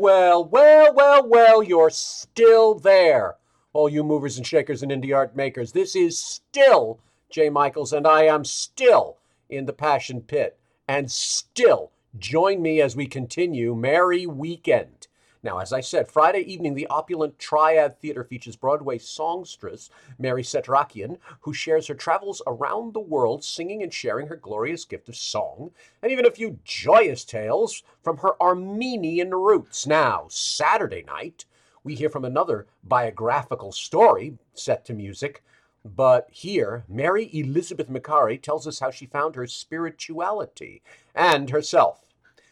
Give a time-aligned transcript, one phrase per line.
[0.00, 3.36] Well, well, well, well, you're still there.
[3.74, 8.06] All you movers and shakers and indie art makers, this is still Jay Michaels, and
[8.06, 9.18] I am still
[9.50, 10.58] in the Passion Pit.
[10.88, 15.06] And still, join me as we continue Mary Weekend.
[15.42, 21.16] Now, as I said, Friday evening, the opulent Triad Theater features Broadway songstress Mary Setrakian,
[21.40, 25.70] who shares her travels around the world singing and sharing her glorious gift of song,
[26.02, 29.86] and even a few joyous tales from her Armenian roots.
[29.86, 31.46] Now, Saturday night,
[31.84, 35.42] we hear from another biographical story set to music.
[35.82, 40.82] But here, Mary Elizabeth Micari tells us how she found her spirituality
[41.14, 42.09] and herself.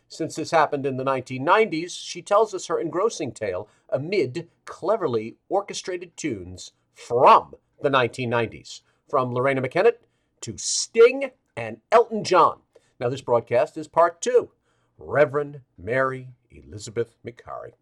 [0.08, 6.16] Since this happened in the 1990s, she tells us her engrossing tale amid cleverly orchestrated
[6.16, 9.98] tunes from the 1990s, from Loreena McKennitt
[10.40, 12.60] to Sting and Elton John.
[12.98, 14.50] Now, this broadcast is part two
[14.96, 17.72] Reverend Mary Elizabeth Micari.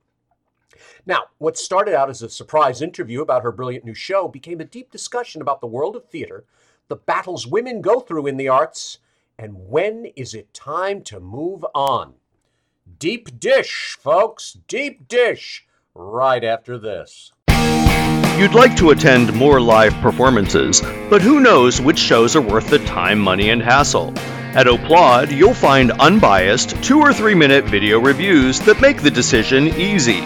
[1.06, 4.64] Now, what started out as a surprise interview about her brilliant new show became a
[4.64, 6.44] deep discussion about the world of theater,
[6.88, 8.98] the battles women go through in the arts,
[9.38, 12.14] and when is it time to move on?
[12.98, 17.32] Deep dish, folks, deep dish, right after this.
[18.38, 22.78] You'd like to attend more live performances, but who knows which shows are worth the
[22.80, 24.12] time, money, and hassle?
[24.54, 29.68] At Opplaud, you'll find unbiased two or three minute video reviews that make the decision
[29.68, 30.22] easy.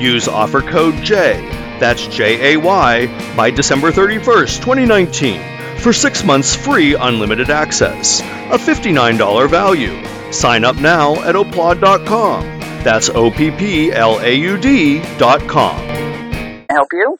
[0.00, 1.40] Use offer code J,
[1.78, 8.58] that's J A Y, by December 31st, 2019, for six months free unlimited access, a
[8.58, 10.02] $59 value.
[10.32, 12.58] Sign up now at opplaud.com.
[12.84, 15.76] That's O P P L A U D.com.
[16.70, 17.18] help you?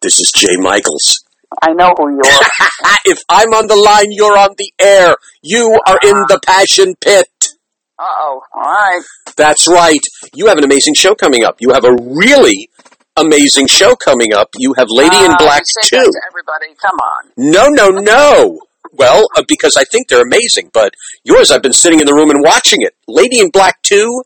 [0.00, 1.24] This is Jay Michaels.
[1.60, 2.68] I know who you are.
[3.04, 5.16] if I'm on the line, you're on the air.
[5.42, 7.28] You are in the passion pit.
[7.98, 8.42] Uh oh.
[8.54, 9.02] All right.
[9.36, 10.00] That's right.
[10.34, 11.56] You have an amazing show coming up.
[11.60, 12.69] You have a really
[13.20, 14.50] amazing show coming up.
[14.56, 17.30] You have Lady in Uh, Black you say that to everybody, come on.
[17.36, 18.60] No, no, no.
[18.92, 20.94] Well, uh, because I think they're amazing, but
[21.24, 22.94] yours, I've been sitting in the room and watching it.
[23.06, 24.22] Lady in Black Two,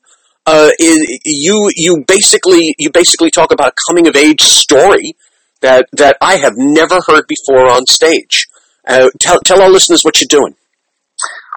[0.47, 5.17] uh, is, you you basically you basically talk about a coming of age story
[5.61, 8.47] that that I have never heard before on stage.
[8.87, 10.55] Uh, tell tell our listeners what you're doing.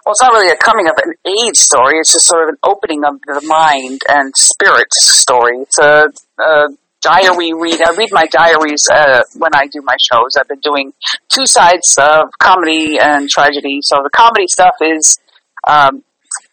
[0.06, 2.00] Well, it's not really a coming of an age story.
[2.00, 5.58] It's just sort of an opening of the mind and spirit story.
[5.58, 6.06] It's a,
[6.40, 6.68] a
[7.08, 7.82] diary read.
[7.82, 10.36] I read my diaries uh, when I do my shows.
[10.38, 10.92] I've been doing
[11.30, 13.80] two sides of comedy and tragedy.
[13.82, 15.20] So the comedy stuff is
[15.66, 16.04] um,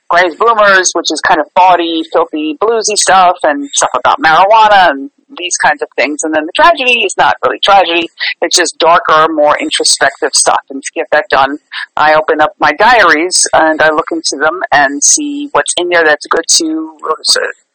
[0.08, 5.56] Gray's which is kind of bawdy, filthy, bluesy stuff, and stuff about marijuana and these
[5.56, 6.22] kinds of things.
[6.22, 8.08] And then the tragedy is not really tragedy.
[8.40, 10.62] It's just darker, more introspective stuff.
[10.70, 11.58] And to get that done,
[11.96, 16.04] I open up my diaries and I look into them and see what's in there
[16.04, 16.98] that's good to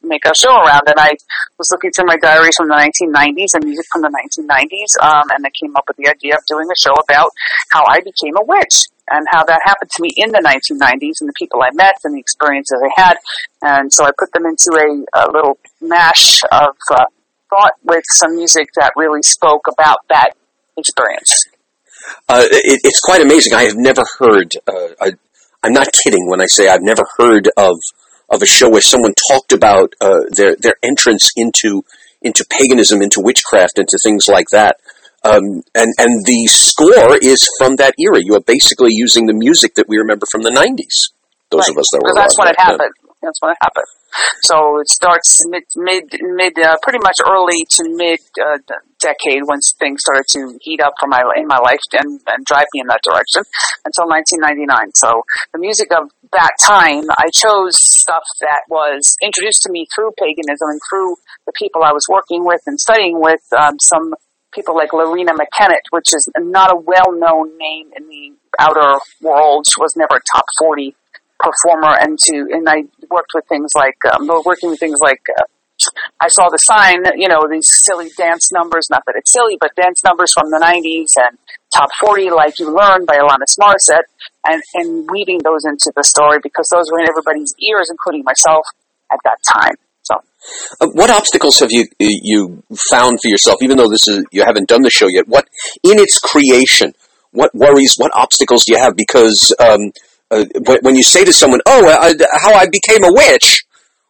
[0.02, 0.84] make a show around.
[0.88, 1.12] And I
[1.58, 5.46] was looking through my diaries from the 1990s and music from the 1990s, um, and
[5.46, 7.32] I came up with the idea of doing a show about
[7.72, 11.28] how I became a witch and how that happened to me in the 1990s and
[11.28, 13.18] the people I met and the experiences I had.
[13.62, 17.06] And so I put them into a, a little mash of uh,
[17.50, 20.32] thought with some music that really spoke about that
[20.78, 21.46] experience.
[22.28, 23.54] Uh, it, it's quite amazing.
[23.54, 24.52] I have never heard.
[24.68, 25.12] Uh, I,
[25.64, 27.78] I'm not kidding when I say I've never heard of
[28.32, 31.84] of a show where someone talked about uh, their their entrance into
[32.22, 34.78] into paganism, into witchcraft, into things like that.
[35.24, 38.20] Um, and and the score is from that era.
[38.22, 41.12] You are basically using the music that we remember from the '90s.
[41.52, 41.70] Those Right.
[41.70, 42.78] of us that were Well, that's when it back then.
[42.80, 42.96] happened.
[43.22, 43.90] That's when it happened.
[44.42, 48.58] So it starts mid, mid, mid, uh, pretty much early to mid uh,
[49.00, 52.66] decade when things started to heat up for my in my life and, and drive
[52.74, 53.44] me in that direction
[53.86, 54.92] until 1999.
[54.96, 55.22] So
[55.54, 60.70] the music of that time, I chose stuff that was introduced to me through paganism
[60.70, 61.16] and through
[61.46, 63.42] the people I was working with and studying with.
[63.58, 64.14] Um, some
[64.54, 69.66] people like Loreena McKennitt, which is not a well-known name in the outer world.
[69.68, 70.96] She was never a top 40
[71.40, 75.44] performer and to and I worked with things like um, working with things like uh,
[76.20, 79.72] I saw the sign, you know, these silly dance numbers, not that it's silly, but
[79.76, 81.38] dance numbers from the 90s and
[81.76, 84.08] top 40 like you learn by Alanis Morissette
[84.48, 88.66] and, and weaving those into the story because those were in everybody's ears, including myself
[89.12, 89.76] at that time.
[90.04, 90.16] So
[90.82, 93.58] Uh, what obstacles have you you found for yourself?
[93.62, 95.48] Even though this is you haven't done the show yet, what
[95.84, 96.94] in its creation,
[97.32, 98.96] what worries, what obstacles do you have?
[98.96, 99.92] Because um,
[100.32, 100.46] uh,
[100.82, 103.66] when, you say to someone, "Oh, I, how I became a witch,"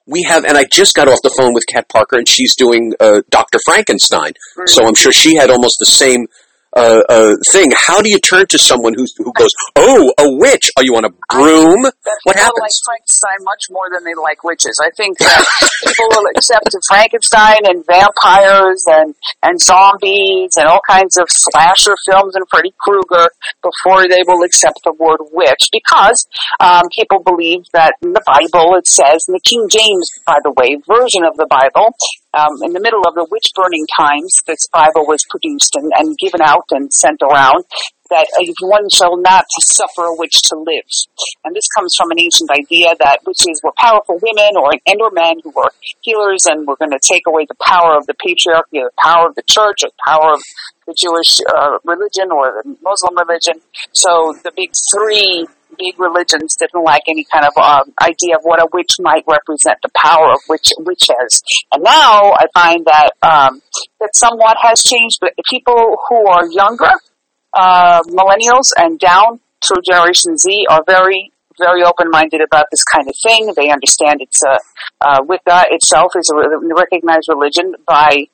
[0.06, 2.94] we have, and I just got off the phone with Kat Parker, and she's doing
[3.00, 4.34] uh, Doctor Frankenstein,
[4.66, 6.28] so I'm sure she had almost the same
[6.76, 7.72] uh, uh, thing.
[7.76, 10.70] How do you turn to someone who who goes, "Oh, a witch"?
[10.78, 11.82] Are you on a broom?
[11.82, 12.82] What people like happens?
[12.86, 14.78] Frankenstein much more than they like witches.
[14.82, 15.46] I think that
[15.86, 22.36] people will accept Frankenstein and vampires and and zombies and all kinds of slasher films
[22.36, 23.30] and Freddy Krueger
[23.64, 26.28] before they will accept the word witch because
[26.60, 30.54] um, people believe that in the Bible it says in the King James, by the
[30.58, 31.94] way, version of the Bible.
[32.38, 36.18] Um, in the middle of the witch burning times, this Bible was produced and, and
[36.18, 37.66] given out and sent around
[38.10, 38.26] that
[38.62, 40.90] one shall not suffer a witch to live.
[41.46, 45.12] And this comes from an ancient idea that witches were powerful women or and or
[45.12, 45.72] men who were
[46.02, 49.36] healers and were going to take away the power of the patriarchy, the power of
[49.36, 50.42] the church, or the power of
[50.88, 53.62] the Jewish uh, religion or the Muslim religion.
[53.94, 55.48] So the big three
[55.80, 59.78] big religions didn't like any kind of uh, idea of what a witch might represent,
[59.82, 61.42] the power of which witches.
[61.72, 63.62] And now I find that um,
[64.00, 65.18] that somewhat has changed.
[65.22, 66.92] But people who are younger,
[67.54, 73.16] uh, millennials and down through Generation Z are very very open-minded about this kind of
[73.22, 73.52] thing.
[73.56, 74.60] They understand it's a
[75.02, 78.28] uh, Wicca itself is a re- recognized religion by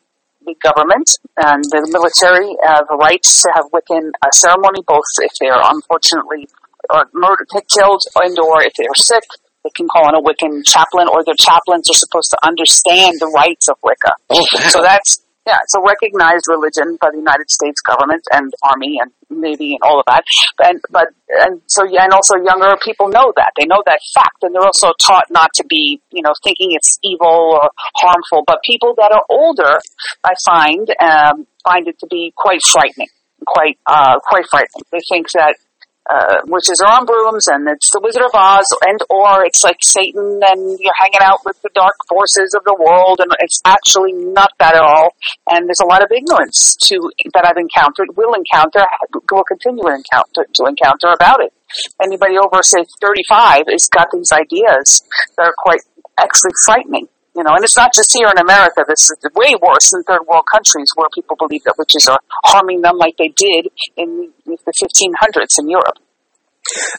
[0.45, 5.57] the government and the military have rights to have Wiccan uh, ceremony, both if they're
[5.57, 6.47] unfortunately
[6.89, 9.23] or murdered, killed, and or if they're sick.
[9.63, 13.31] They can call in a Wiccan chaplain, or their chaplains are supposed to understand the
[13.33, 14.13] rights of Wicca.
[14.29, 14.45] Oh.
[14.69, 19.11] So that's yeah, it's a recognized religion by the United States government and army and
[19.29, 20.23] navy and all of that.
[20.59, 21.09] And but
[21.45, 24.65] and so yeah, and also younger people know that they know that fact, and they're
[24.65, 28.43] also taught not to be you know thinking it's evil or harmful.
[28.47, 29.77] But people that are older,
[30.23, 33.09] I find um, find it to be quite frightening,
[33.45, 34.83] quite uh, quite frightening.
[34.91, 35.57] They think that
[36.05, 39.81] uh, witches are on brooms and it's the Wizard of Oz and or it's like
[39.81, 44.13] Satan and you're hanging out with the dark forces of the world and it's actually
[44.13, 45.15] not that at all.
[45.49, 48.85] And there's a lot of ignorance to that I've encountered, will encounter,
[49.31, 51.53] will continue to encounter to encounter about it.
[52.01, 55.01] Anybody over say 35 has got these ideas
[55.37, 55.81] that are quite
[56.21, 57.07] actually frightening.
[57.35, 58.83] You know, and it's not just here in America.
[58.87, 62.81] This is way worse in third world countries where people believe that witches are harming
[62.81, 63.67] them like they did
[63.97, 65.99] in the 1500s in Europe.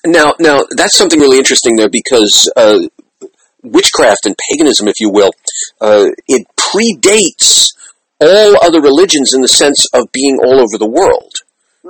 [0.05, 2.81] Now, now that's something really interesting there because uh,
[3.63, 5.31] witchcraft and paganism, if you will,
[5.81, 7.75] uh, it predates
[8.21, 11.33] all other religions in the sense of being all over the world.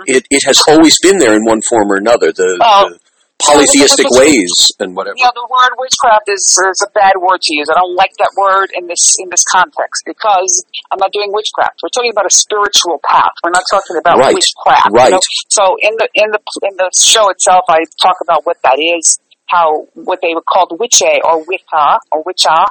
[0.06, 2.30] It, it has always been there in one form or another.
[2.32, 2.90] The, Oh.
[2.90, 2.98] the
[3.42, 5.14] polytheistic ways and whatever.
[5.16, 7.68] You know, the word witchcraft is, is a bad word to use.
[7.70, 11.80] I don't like that word in this in this context because I'm not doing witchcraft.
[11.82, 13.32] We're talking about a spiritual path.
[13.44, 14.88] We're not talking about Right, witchcraft.
[14.90, 15.12] you right.
[15.12, 15.20] know?
[15.48, 19.18] So in the in the in the show itself, I talk about what that is,
[19.46, 22.64] how what they were called witche or wicca or witcha.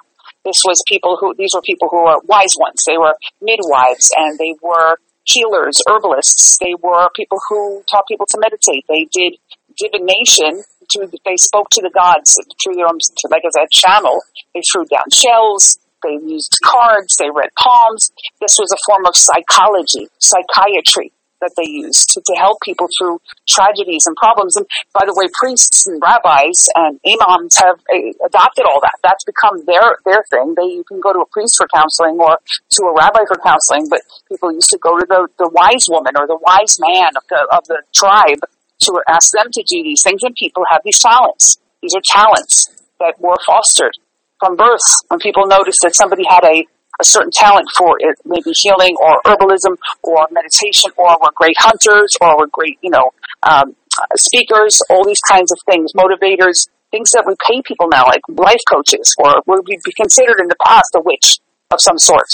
[0.43, 2.81] This was people who these were people who were wise ones.
[2.85, 6.57] They were midwives and they were healers, herbalists.
[6.59, 8.85] They were people who taught people to meditate.
[8.87, 9.37] They did
[9.77, 10.63] divination.
[10.91, 12.99] To, they spoke to the gods through their own,
[13.31, 14.21] like as a channel.
[14.53, 15.79] They threw down shells.
[16.03, 17.15] They used cards.
[17.17, 18.11] They read palms.
[18.39, 21.11] This was a form of psychology, psychiatry
[21.41, 24.55] that they used to, to help people through tragedies and problems.
[24.55, 28.97] And by the way, priests and rabbis and imams have uh, adopted all that.
[29.03, 30.55] That's become their their thing.
[30.55, 33.87] They you can go to a priest for counseling or to a rabbi for counseling,
[33.89, 37.23] but people used to go to the, the wise woman or the wise man of
[37.29, 38.41] the of the tribe
[38.81, 40.21] to ask them to do these things.
[40.23, 41.57] And people have these talents.
[41.81, 42.67] These are talents
[42.99, 43.97] that were fostered
[44.39, 44.81] from birth.
[45.07, 46.65] When people noticed that somebody had a
[46.99, 52.15] a certain talent for it, maybe healing or herbalism or meditation or were great hunters
[52.21, 53.11] or were great, you know,
[53.43, 53.75] um,
[54.15, 58.61] speakers, all these kinds of things, motivators, things that we pay people now, like life
[58.71, 61.39] coaches, or would be considered in the past a witch
[61.71, 62.27] of some sort.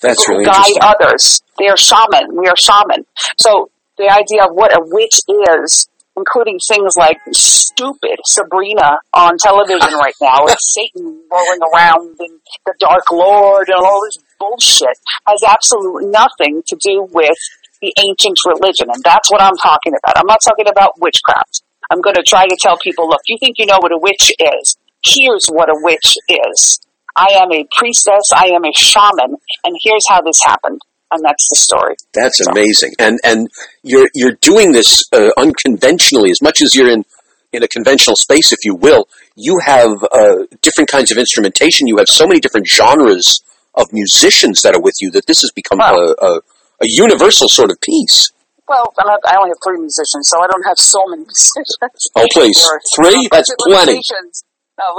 [0.00, 1.42] That's really guide others.
[1.58, 2.36] They are shaman.
[2.36, 3.06] We are shaman.
[3.38, 9.94] So the idea of what a witch is, including things like stupid Sabrina on television
[9.94, 14.96] right now, and Satan rolling around and the Dark Lord and all this bullshit,
[15.26, 17.38] has absolutely nothing to do with
[17.80, 18.88] the ancient religion.
[18.92, 20.16] And that's what I'm talking about.
[20.16, 21.62] I'm not talking about witchcraft.
[21.90, 24.32] I'm going to try to tell people, look, you think you know what a witch
[24.38, 24.76] is.
[25.04, 26.80] Here's what a witch is.
[27.16, 28.30] I am a priestess.
[28.34, 29.36] I am a shaman.
[29.64, 30.80] And here's how this happened.
[31.12, 31.94] And that's the story.
[32.14, 33.48] That's amazing, and and
[33.82, 37.04] you're you're doing this uh, unconventionally as much as you're in
[37.52, 39.08] in a conventional space, if you will.
[39.36, 41.86] You have uh, different kinds of instrumentation.
[41.86, 43.42] You have so many different genres
[43.74, 45.96] of musicians that are with you that this has become Wow.
[45.96, 46.40] a, a
[46.80, 48.32] a universal sort of piece.
[48.68, 52.08] Well, I only have three musicians, so I don't have so many musicians.
[52.16, 52.58] Oh, please,
[52.96, 53.28] three?
[53.30, 54.00] That's plenty.
[54.00, 54.44] limitations.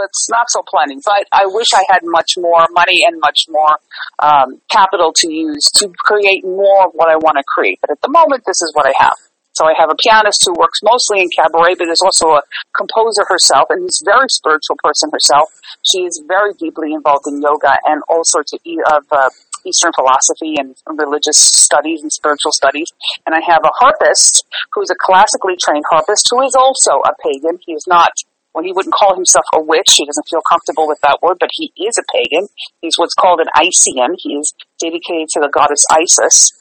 [0.03, 0.99] It's not so plenty.
[1.05, 3.77] But I wish I had much more money and much more
[4.19, 7.79] um, capital to use to create more of what I want to create.
[7.81, 9.17] But at the moment, this is what I have.
[9.53, 12.41] So I have a pianist who works mostly in cabaret, but is also a
[12.75, 15.53] composer herself, and is a very spiritual person herself.
[15.85, 19.29] She is very deeply involved in yoga and all sorts of, of uh,
[19.65, 22.89] Eastern philosophy and religious studies and spiritual studies.
[23.25, 27.59] And I have a harpist who's a classically trained harpist who is also a pagan.
[27.65, 28.11] He is not
[28.53, 29.97] well, he wouldn't call himself a witch.
[29.97, 32.47] He doesn't feel comfortable with that word, but he is a pagan.
[32.81, 34.15] He's what's called an Isian.
[34.17, 36.51] He is dedicated to the goddess Isis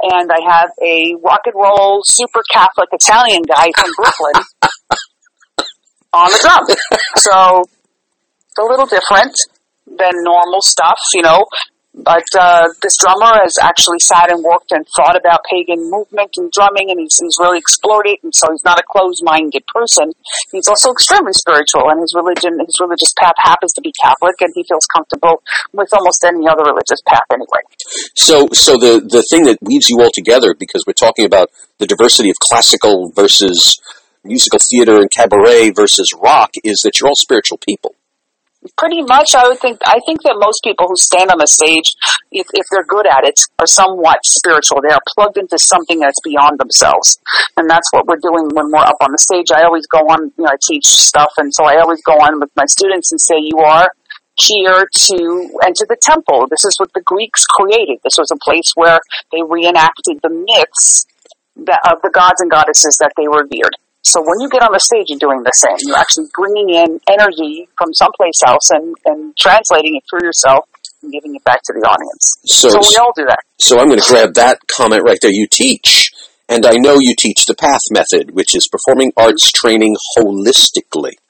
[0.00, 4.44] and I have a rock and roll super Catholic Italian guy from Brooklyn
[6.12, 6.76] on the drum.
[7.16, 7.64] So
[8.48, 9.34] it's a little different
[9.86, 11.44] than normal stuff, you know.
[11.98, 16.50] But uh, this drummer has actually sat and worked and thought about pagan movement and
[16.52, 18.22] drumming, and he's, he's really explored it.
[18.22, 20.12] And so he's not a closed-minded person.
[20.52, 24.52] He's also extremely spiritual, and his religion, his religious path happens to be Catholic, and
[24.54, 27.66] he feels comfortable with almost any other religious path anyway.
[28.14, 31.86] So, so the the thing that weaves you all together, because we're talking about the
[31.86, 33.80] diversity of classical versus
[34.24, 37.94] musical theater and cabaret versus rock, is that you're all spiritual people.
[38.76, 39.78] Pretty much, I would think.
[39.86, 41.94] I think that most people who stand on the stage,
[42.30, 44.82] if, if they're good at it, are somewhat spiritual.
[44.82, 47.18] They are plugged into something that's beyond themselves,
[47.56, 49.50] and that's what we're doing when we're up on the stage.
[49.54, 50.34] I always go on.
[50.36, 53.20] You know, I teach stuff, and so I always go on with my students and
[53.20, 53.90] say, "You are
[54.34, 55.18] here to
[55.66, 56.46] enter the temple.
[56.50, 57.98] This is what the Greeks created.
[58.04, 58.98] This was a place where
[59.32, 61.06] they reenacted the myths
[61.56, 63.74] that, of the gods and goddesses that they revered."
[64.08, 65.76] So when you get on the stage, you're doing the same.
[65.84, 70.64] You're actually bringing in energy from someplace else and, and translating it through yourself
[71.02, 72.40] and giving it back to the audience.
[72.48, 73.44] So, so we all do that.
[73.58, 75.30] So I'm going to grab that comment right there.
[75.30, 76.10] You teach,
[76.48, 81.20] and I know you teach the PATH method, which is performing arts training holistically.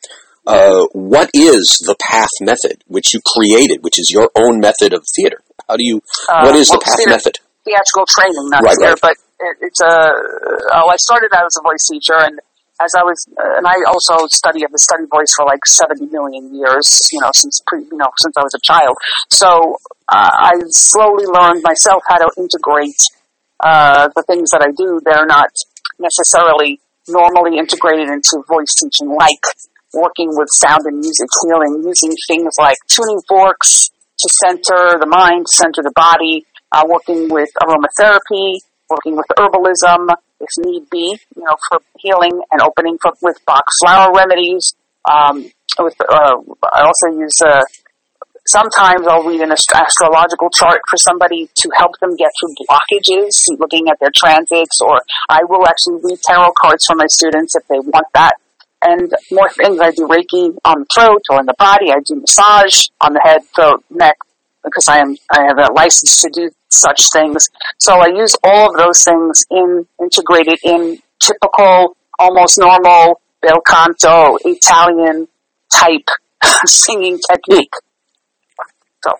[0.46, 5.04] Uh, what is the PATH method, which you created, which is your own method of
[5.14, 5.42] theater?
[5.68, 6.00] How do you?
[6.30, 7.38] Uh, what is well, the PATH theater, method?
[7.66, 9.02] Theatrical training, not right, theater, right.
[9.02, 10.08] but it, it's a.
[10.78, 12.40] Oh, I started out as a voice teacher, and
[12.80, 16.54] as I was, uh, and I also study have study voice for like 70 million
[16.54, 18.96] years, you know, since pre, you know, since I was a child.
[19.30, 19.76] So
[20.08, 23.02] uh, I slowly learned myself how to integrate
[23.60, 25.00] uh, the things that I do.
[25.04, 25.50] They're not
[25.98, 29.42] necessarily normally integrated into voice teaching, like
[29.92, 35.46] working with sound and music healing, using things like tuning forks to center the mind,
[35.48, 38.58] center the body, uh, working with aromatherapy,
[38.90, 40.08] working with herbalism,
[40.40, 44.74] if need be, you know, for healing and opening for, with Bach flower remedies.
[45.04, 46.36] Um, with, uh,
[46.72, 47.62] I also use, uh,
[48.46, 53.46] sometimes I'll read an ast- astrological chart for somebody to help them get through blockages,
[53.58, 57.66] looking at their transits, or I will actually read tarot cards for my students if
[57.68, 58.34] they want that.
[58.80, 61.90] And more things, I do Reiki on the throat or in the body.
[61.90, 64.16] I do massage on the head, throat, neck,
[64.62, 67.48] because I am I have a license to do such things.
[67.78, 74.36] So I use all of those things in integrated in typical, almost normal bel canto
[74.44, 75.28] Italian
[75.72, 76.08] type
[76.66, 77.72] singing technique.
[79.04, 79.12] So.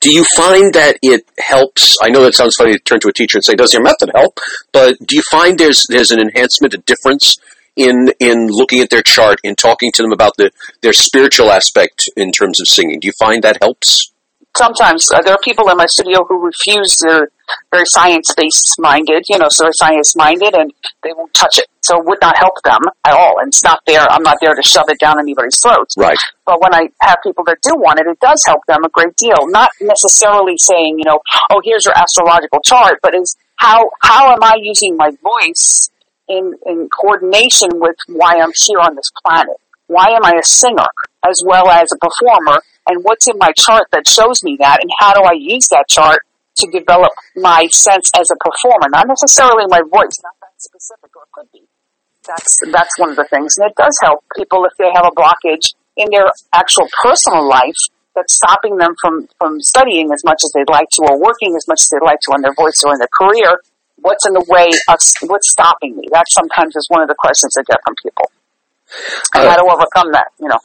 [0.00, 1.98] Do you find that it helps?
[2.02, 4.10] I know that sounds funny to turn to a teacher and say, "Does your method
[4.14, 4.38] help?"
[4.72, 7.36] But do you find there's there's an enhancement, a difference
[7.76, 10.50] in in looking at their chart, in talking to them about the
[10.80, 13.00] their spiritual aspect in terms of singing?
[13.00, 14.12] Do you find that helps?
[14.56, 17.28] Sometimes uh, there are people in my studio who refuse they're
[17.70, 21.66] very science-based minded, you know, so they're science-minded and they won't touch it.
[21.80, 23.38] So it would not help them at all.
[23.38, 25.94] And it's not there, I'm not there to shove it down anybody's throats.
[25.96, 26.18] Right.
[26.44, 29.16] But when I have people that do want it, it does help them a great
[29.16, 29.48] deal.
[29.48, 34.42] Not necessarily saying, you know, oh, here's your astrological chart, but is how, how am
[34.42, 35.90] I using my voice
[36.28, 39.56] in, in coordination with why I'm here on this planet?
[39.86, 40.88] Why am I a singer
[41.26, 42.60] as well as a performer?
[42.88, 44.80] And what's in my chart that shows me that?
[44.80, 46.24] And how do I use that chart
[46.56, 48.88] to develop my sense as a performer?
[48.88, 51.62] Not necessarily my voice, not that specific, or it could be.
[52.26, 53.56] That's, that's one of the things.
[53.56, 57.76] And it does help people if they have a blockage in their actual personal life
[58.14, 61.68] that's stopping them from, from studying as much as they'd like to or working as
[61.68, 63.60] much as they'd like to on their voice or in their career.
[64.00, 66.08] What's in the way of, what's stopping me?
[66.10, 68.30] That sometimes is one of the questions I get from people
[69.34, 70.28] and uh, how to overcome that.
[70.40, 70.60] You know.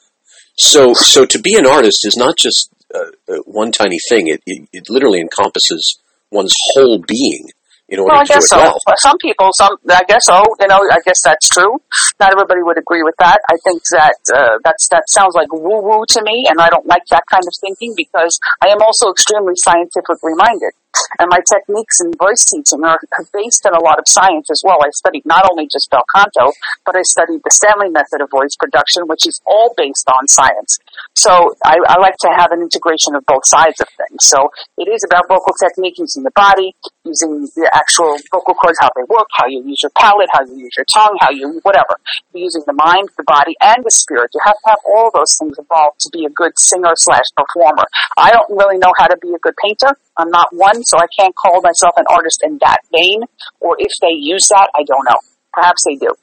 [0.55, 4.27] So, so to be an artist is not just uh, uh, one tiny thing.
[4.27, 5.99] It, it, it literally encompasses
[6.31, 7.49] one's whole being
[7.89, 8.57] in order well, I to guess do it so.
[8.57, 8.95] well.
[8.97, 10.41] Some people, some I guess so.
[10.59, 11.81] You know, I guess that's true.
[12.19, 13.39] Not everybody would agree with that.
[13.49, 16.85] I think that uh, that's that sounds like woo woo to me, and I don't
[16.85, 20.73] like that kind of thinking because I am also extremely scientifically minded.
[21.19, 22.99] And my techniques in voice teaching are
[23.33, 24.77] based on a lot of science as well.
[24.83, 26.51] I studied not only just bel canto,
[26.85, 30.79] but I studied the Stanley method of voice production, which is all based on science.
[31.15, 34.25] So I, I like to have an integration of both sides of things.
[34.25, 38.89] So it is about vocal technique using the body, using the actual vocal cords, how
[38.95, 41.97] they work, how you use your palate, how you use your tongue, how you, whatever.
[42.33, 44.31] Using the mind, the body, and the spirit.
[44.33, 47.85] You have to have all those things involved to be a good singer slash performer.
[48.17, 49.95] I don't really know how to be a good painter.
[50.17, 53.23] I'm not one, so I can't call myself an artist in that vein.
[53.59, 55.17] Or if they use that, I don't know.
[55.53, 56.13] Perhaps they do.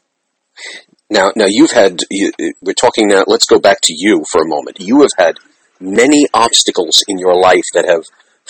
[1.08, 2.00] Now, now you've had.
[2.10, 2.32] You,
[2.62, 3.24] we're talking now.
[3.26, 4.78] Let's go back to you for a moment.
[4.80, 5.38] You have had
[5.80, 8.04] many obstacles in your life that have,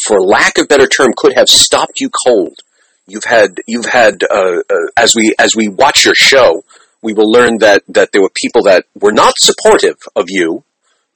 [0.06, 2.56] for lack of better term, could have stopped you cold.
[3.06, 3.60] You've had.
[3.66, 4.22] You've had.
[4.24, 6.64] Uh, uh, as we as we watch your show,
[7.02, 10.64] we will learn that that there were people that were not supportive of you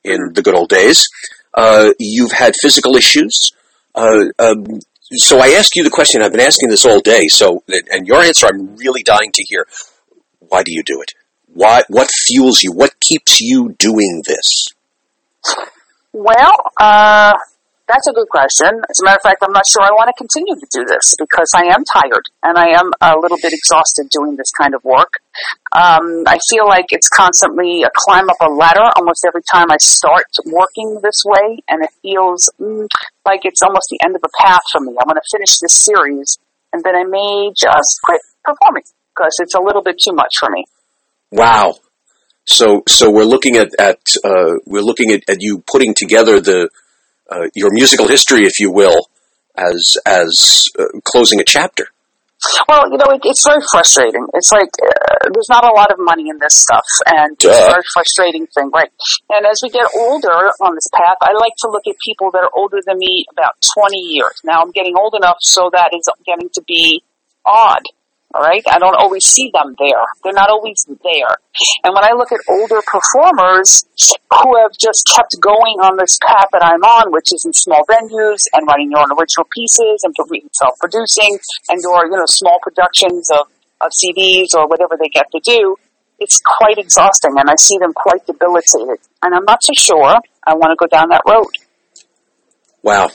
[0.03, 1.09] in the good old days.
[1.53, 3.53] Uh, you've had physical issues.
[3.95, 6.23] Uh, um, so I ask you the question.
[6.23, 7.29] I've been asking this all day.
[7.29, 9.67] So, and your answer, I'm really dying to hear.
[10.41, 11.13] Why do you do it?
[11.53, 11.83] Why?
[11.89, 12.73] What fuels you?
[12.73, 14.69] What keeps you doing this?
[16.13, 17.33] Well, uh,
[17.87, 18.69] that's a good question.
[18.89, 21.15] As a matter of fact, I'm not sure I want to continue to do this
[21.19, 24.83] because I am tired and I am a little bit exhausted doing this kind of
[24.85, 25.21] work.
[25.73, 29.77] Um, I feel like it's constantly a climb up a ladder almost every time I
[29.81, 32.89] start working this way, and it feels mm,
[33.27, 34.97] like it's almost the end of a path for me.
[34.97, 36.39] I'm going to finish this series,
[36.73, 40.49] and then I may just quit performing because it's a little bit too much for
[40.51, 40.65] me.
[41.31, 41.77] Wow.
[42.47, 46.69] So, so we're looking at, at uh, we're looking at, at you putting together the
[47.31, 49.09] uh, your musical history, if you will,
[49.57, 51.87] as as uh, closing a chapter.
[52.69, 54.27] Well, you know, it, it's very frustrating.
[54.35, 57.49] It's like uh, there's not a lot of money in this stuff, and Duh.
[57.49, 58.91] it's a very frustrating thing, right?
[59.31, 62.43] And as we get older on this path, I like to look at people that
[62.43, 64.41] are older than me about 20 years.
[64.45, 67.03] Now I'm getting old enough, so that is getting to be
[67.47, 67.83] odd.
[68.35, 70.03] All right, I don't always see them there.
[70.25, 71.39] They're not always there.
[71.85, 73.87] And when I look at older performers
[74.27, 77.87] who have just kept going on this path that I'm on, which is in small
[77.87, 80.11] venues and writing your own original pieces and
[80.51, 81.39] self-producing
[81.71, 83.47] and or you know small productions of,
[83.81, 85.77] of CDs or whatever they get to do,
[86.19, 88.99] it's quite exhausting, and I see them quite debilitated.
[89.23, 91.55] And I'm not so sure I want to go down that road.
[92.83, 93.11] Wow.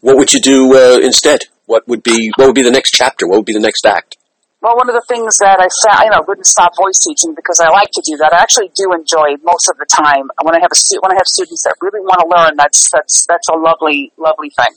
[0.00, 1.42] What would you do uh, instead?
[1.66, 3.28] What would be what would be the next chapter?
[3.28, 4.16] What would be the next act?
[4.64, 7.60] Well, one of the things that I found, you know, wouldn't stop voice teaching because
[7.60, 8.32] I like to do that.
[8.32, 11.20] I actually do enjoy most of the time when I have a stu- when I
[11.20, 12.56] have students that really want to learn.
[12.56, 14.72] That's that's that's a lovely lovely thing.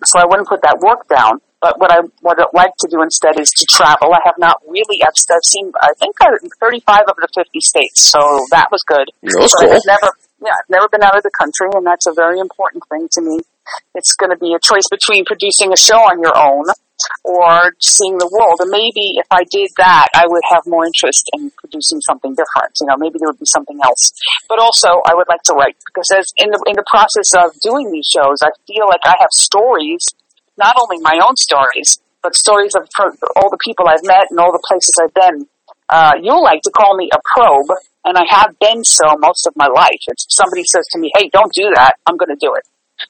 [0.00, 1.44] So I wouldn't put that work down.
[1.60, 4.16] But what I what I'd like to do instead is to travel.
[4.16, 5.04] I have not really.
[5.04, 5.68] I've, I've seen.
[5.84, 8.00] I think I, 35 of the 50 states.
[8.00, 9.12] So that was good.
[9.28, 9.76] That's cool.
[9.76, 10.08] I've never.
[10.40, 13.20] Yeah, I've never been out of the country, and that's a very important thing to
[13.20, 13.44] me.
[13.92, 16.64] It's going to be a choice between producing a show on your own
[17.24, 18.58] or seeing the world.
[18.60, 22.72] And maybe if I did that, I would have more interest in producing something different.
[22.80, 24.12] You know, maybe there would be something else.
[24.48, 27.52] But also, I would like to write because as in the in the process of
[27.60, 30.06] doing these shows, I feel like I have stories,
[30.56, 34.38] not only my own stories, but stories of pro- all the people I've met and
[34.40, 35.46] all the places I've been.
[35.88, 37.72] Uh, you'll like to call me a probe,
[38.04, 40.00] and I have been so most of my life.
[40.06, 42.64] If somebody says to me, "Hey, don't do that," I'm going to do it.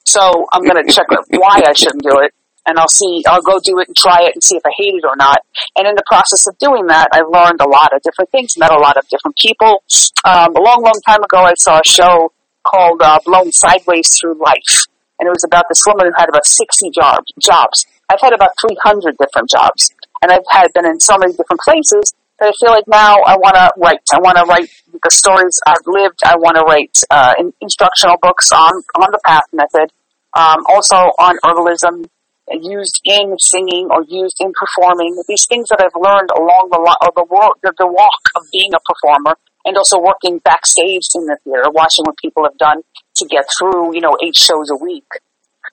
[0.05, 2.35] So I'm going to check out why I shouldn't do it,
[2.69, 4.93] and I'll see, I'll go do it and try it and see if I hate
[4.93, 5.41] it or not.
[5.77, 8.71] And in the process of doing that, I've learned a lot of different things, met
[8.71, 9.83] a lot of different people.
[10.29, 12.31] Um, a long, long time ago, I saw a show
[12.69, 14.85] called uh, Blown Sideways Through Life,
[15.19, 17.87] and it was about this woman who had about 60 job, jobs.
[18.13, 22.13] I've had about 300 different jobs, and I've had been in so many different places
[22.39, 24.05] that I feel like now I want to write.
[24.13, 26.21] I want to write the stories I've lived.
[26.25, 29.91] I want to write uh, in, instructional books on on the Path Method,
[30.35, 32.07] um, also on herbalism,
[32.53, 35.17] used in singing or used in performing.
[35.29, 38.81] These things that I've learned along the lo- the work, the walk of being a
[38.81, 42.83] performer, and also working backstage in the theater, watching what people have done
[43.17, 45.09] to get through, you know, eight shows a week.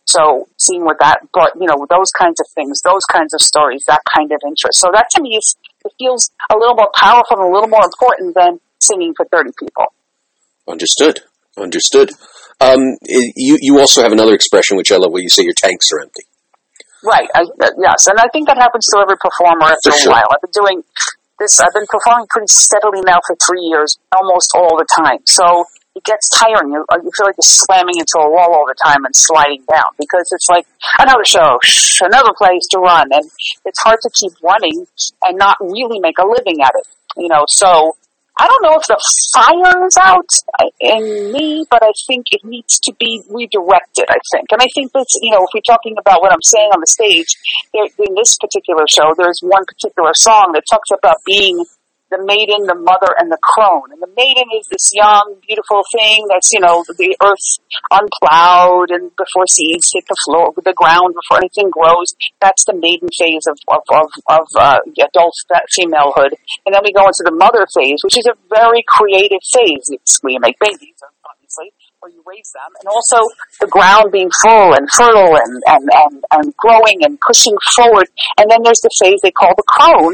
[0.06, 3.84] So seeing what that, but you know, those kinds of things, those kinds of stories,
[3.88, 4.80] that kind of interest.
[4.80, 7.86] So that to me is, it feels a little more powerful and a little more
[7.86, 9.86] important than singing for 30 people.
[10.68, 11.22] Understood.
[11.58, 12.12] Understood.
[12.60, 15.92] Um, you you also have another expression which I love, where you say your tanks
[15.92, 16.24] are empty.
[17.06, 17.30] Right.
[17.36, 20.30] I, uh, yes, and I think that happens to every performer after For a while.
[20.34, 20.84] I've been doing
[21.40, 21.62] this.
[21.62, 25.20] I've been performing pretty steadily now for three years, almost all the time.
[25.26, 26.74] So it gets tiring.
[26.74, 29.64] You, uh, you feel like you're slamming into a wall all the time and sliding
[29.72, 30.66] down because it's like
[31.00, 33.24] another show, shh, another place to run, and
[33.66, 34.86] it's hard to keep running
[35.24, 36.88] and not really make a living at it.
[37.18, 37.96] You know, so
[38.38, 39.00] I don't know if the
[39.34, 40.28] fire is out
[40.80, 44.06] in me, but I think it needs to be redirected.
[44.10, 46.70] I think, and I think that's you know, if we're talking about what I'm saying
[46.74, 47.32] on the stage,
[47.74, 51.64] in this particular show, there's one particular song that talks about being
[52.14, 53.90] the maiden, the mother, and the crone.
[53.90, 57.48] And the maiden is this young, beautiful thing that's, you know, the earth
[57.90, 62.14] unplowed and before seeds hit the floor, the ground, before anything grows.
[62.40, 65.36] That's the maiden phase of, of, of, of uh, adult
[65.74, 66.38] femalehood.
[66.66, 69.90] And then we go into the mother phase, which is a very creative phase.
[69.90, 71.74] It's where you make babies, obviously
[72.06, 73.18] or you raise them, and also
[73.60, 78.08] the ground being full and fertile and, and, and, and growing and pushing forward.
[78.38, 80.14] And then there's the phase they call the crone,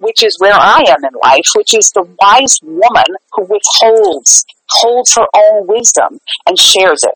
[0.00, 5.14] which is where I am in life, which is the wise woman who withholds, holds
[5.14, 7.14] her own wisdom and shares it.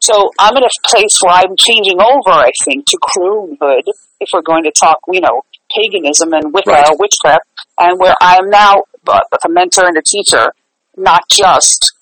[0.00, 3.82] So I'm in a place where I'm changing over, I think, to cronehood,
[4.20, 5.42] if we're going to talk, you know,
[5.74, 6.98] paganism and Wicca, right.
[6.98, 7.44] witchcraft,
[7.78, 10.52] and where I am now uh, a mentor and a teacher,
[10.96, 11.92] not just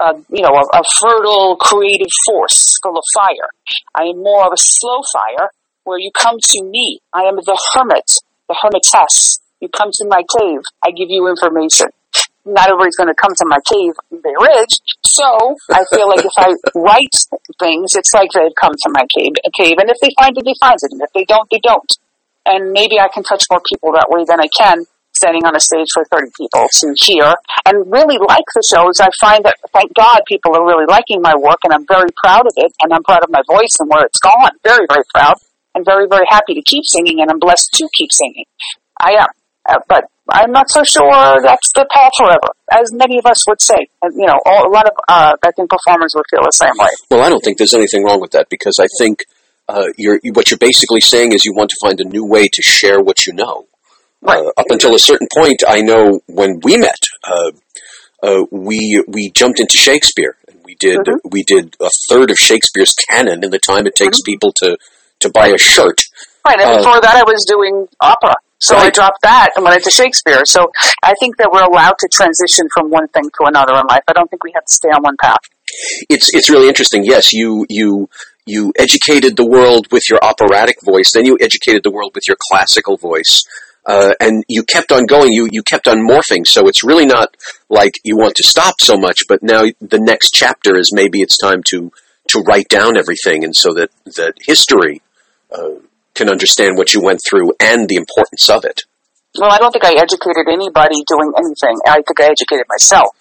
[0.00, 3.48] a, you know, a, a, fertile, creative force full of fire.
[3.94, 5.50] I am more of a slow fire
[5.84, 7.00] where you come to me.
[7.12, 11.88] I am the hermit, the hermitess, you come to my cave, I give you information.
[12.44, 14.78] Not everybody's going to come to my cave Bay Ridge.
[15.04, 17.16] So I feel like if I write
[17.58, 19.76] things, it's like they've come to my cave, cave.
[19.78, 20.92] And if they find it, they find it.
[20.92, 21.90] And if they don't, they don't.
[22.46, 25.60] And maybe I can touch more people that way than I can standing on a
[25.60, 29.00] stage for 30 people to hear and really like the shows.
[29.00, 32.46] I find that, thank God, people are really liking my work and I'm very proud
[32.46, 34.52] of it and I'm proud of my voice and where it's gone.
[34.62, 35.40] Very, very proud
[35.74, 38.44] and very, very happy to keep singing and I'm blessed to keep singing.
[39.00, 39.28] I am.
[39.68, 43.62] Uh, but I'm not so sure that's the path forever, as many of us would
[43.62, 43.88] say.
[44.02, 46.74] And, you know, all, a lot of, uh, I think performers would feel the same
[46.78, 46.88] way.
[47.10, 49.24] Well, I don't think there's anything wrong with that because I think
[49.68, 52.62] uh, you're, what you're basically saying is you want to find a new way to
[52.62, 53.66] share what you know.
[54.20, 54.38] Right.
[54.38, 57.52] Uh, up until a certain point, I know when we met, uh,
[58.22, 61.28] uh, we we jumped into Shakespeare and we did mm-hmm.
[61.30, 64.32] we did a third of Shakespeare's canon in the time it takes mm-hmm.
[64.32, 64.78] people to
[65.20, 66.00] to buy a shirt.
[66.46, 68.34] Right, and before that, I was doing opera.
[68.58, 68.86] So right.
[68.86, 70.44] I dropped that and went into Shakespeare.
[70.44, 70.70] So
[71.02, 74.02] I think that we're allowed to transition from one thing to another in life.
[74.08, 75.40] I don't think we have to stay on one path.
[76.08, 77.04] It's it's really interesting.
[77.04, 78.08] Yes, you you
[78.46, 82.36] you educated the world with your operatic voice, then you educated the world with your
[82.48, 83.44] classical voice.
[83.84, 85.32] Uh, and you kept on going.
[85.32, 86.46] You you kept on morphing.
[86.46, 87.36] So it's really not
[87.68, 91.36] like you want to stop so much, but now the next chapter is maybe it's
[91.36, 91.92] time to
[92.28, 95.02] to write down everything, and so that that history
[95.52, 95.76] uh,
[96.16, 98.82] can understand what you went through and the importance of it.
[99.38, 101.76] Well, I don't think I educated anybody doing anything.
[101.86, 103.12] I think I educated myself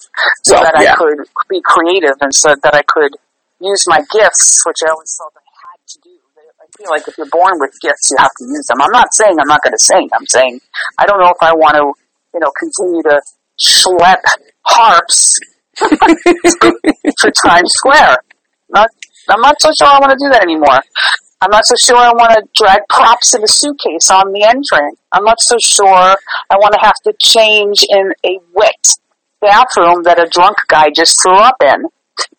[0.43, 0.93] so well, that yeah.
[0.93, 3.19] I could be creative and so that I could
[3.60, 6.15] use my gifts, which I always felt I had to do.
[6.39, 8.81] I feel like if you're born with gifts, you have to use them.
[8.81, 10.10] I'm not saying I'm not going to sing.
[10.15, 10.60] I'm saying
[10.97, 11.91] I don't know if I want to,
[12.34, 13.21] you know, continue to
[13.60, 14.23] schlep
[14.63, 15.36] harps
[15.75, 18.17] for Times Square.
[18.69, 18.88] Not,
[19.29, 20.79] I'm not so sure I want to do that anymore.
[21.41, 24.62] I'm not so sure I want to drag props in a suitcase on the N
[24.65, 24.91] train.
[25.12, 26.15] I'm not so sure
[26.50, 28.88] I want to have to change in a wet
[29.41, 31.86] bathroom that a drunk guy just threw up in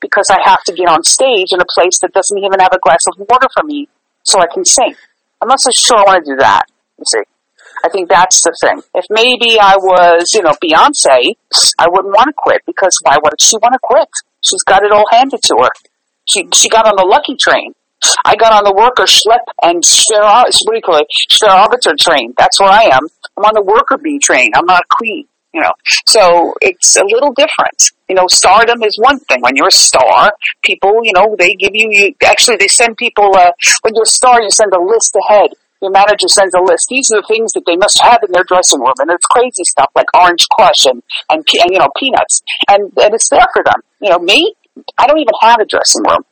[0.01, 2.81] because I have to get on stage in a place that doesn't even have a
[2.81, 3.89] glass of water for me
[4.23, 4.95] so I can sing.
[5.41, 6.65] I'm not so sure I want to do that,
[6.99, 7.23] you see.
[7.85, 8.83] I think that's the thing.
[8.95, 11.37] If maybe I was, you know, Beyonce,
[11.79, 14.09] I wouldn't want to quit because why would she want to quit?
[14.41, 15.69] She's got it all handed to her.
[16.25, 17.75] She she got on the lucky train.
[18.25, 21.07] I got on the worker schlep and share, what do you call it?
[21.47, 22.35] Arbiter train.
[22.37, 23.09] That's where I am.
[23.37, 24.51] I'm on the worker bee train.
[24.55, 25.73] I'm not a queen, you know.
[26.07, 27.93] So it's a little different.
[28.09, 29.41] You know, stardom is one thing.
[29.41, 30.33] When you're a star,
[30.63, 33.51] people, you know, they give you, you actually they send people, uh,
[33.83, 35.51] when you're a star, you send a list ahead.
[35.83, 36.87] Your manager sends a list.
[36.89, 39.63] These are the things that they must have in their dressing room, and it's crazy
[39.65, 43.63] stuff like orange crush and, and, and you know peanuts, and and it's there for
[43.63, 43.83] them.
[44.01, 44.55] You know, me,
[44.97, 46.25] I don't even have a dressing room.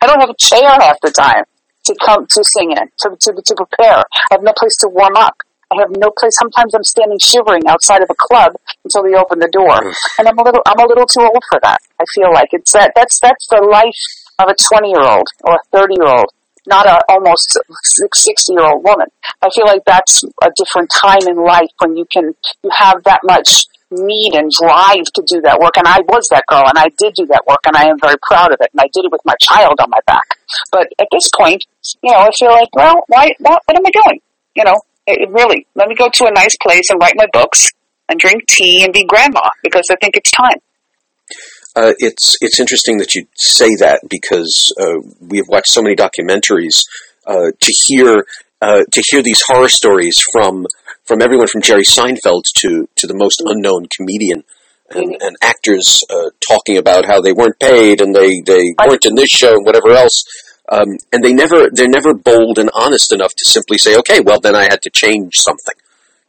[0.00, 1.44] I don't have a chair half the time
[1.84, 3.98] to come to sing in, to, to, to prepare.
[3.98, 5.36] I have no place to warm up.
[5.72, 6.36] I have no place.
[6.38, 8.52] Sometimes I'm standing shivering outside of a club
[8.84, 9.94] until they open the door, mm.
[10.18, 10.62] and I'm a little.
[10.66, 11.80] I'm a little too old for that.
[11.98, 12.92] I feel like it's that.
[12.94, 13.98] That's that's the life
[14.38, 16.30] of a 20 year old or a 30 year old,
[16.66, 19.08] not a almost 60 year old woman.
[19.42, 23.20] I feel like that's a different time in life when you can you have that
[23.24, 25.76] much need and drive to do that work.
[25.76, 28.16] And I was that girl and I did do that work and I am very
[28.22, 28.70] proud of it.
[28.72, 30.38] And I did it with my child on my back.
[30.72, 31.64] But at this point,
[32.02, 34.20] you know, I feel like, well, why, what, what am I doing?
[34.54, 37.68] You know, it, really, let me go to a nice place and write my books
[38.08, 40.58] and drink tea and be grandma because I think it's time.
[41.76, 45.96] Uh, it's it's interesting that you say that because uh, we have watched so many
[45.96, 46.82] documentaries
[47.26, 48.24] uh, to hear
[48.60, 50.66] uh, to hear these horror stories from
[51.04, 54.44] from everyone from Jerry Seinfeld to to the most unknown comedian.
[54.90, 59.14] And, and actors uh, talking about how they weren't paid and they, they weren't in
[59.14, 60.22] this show and whatever else,
[60.70, 64.40] um, and they never they're never bold and honest enough to simply say, okay, well
[64.40, 65.74] then I had to change something.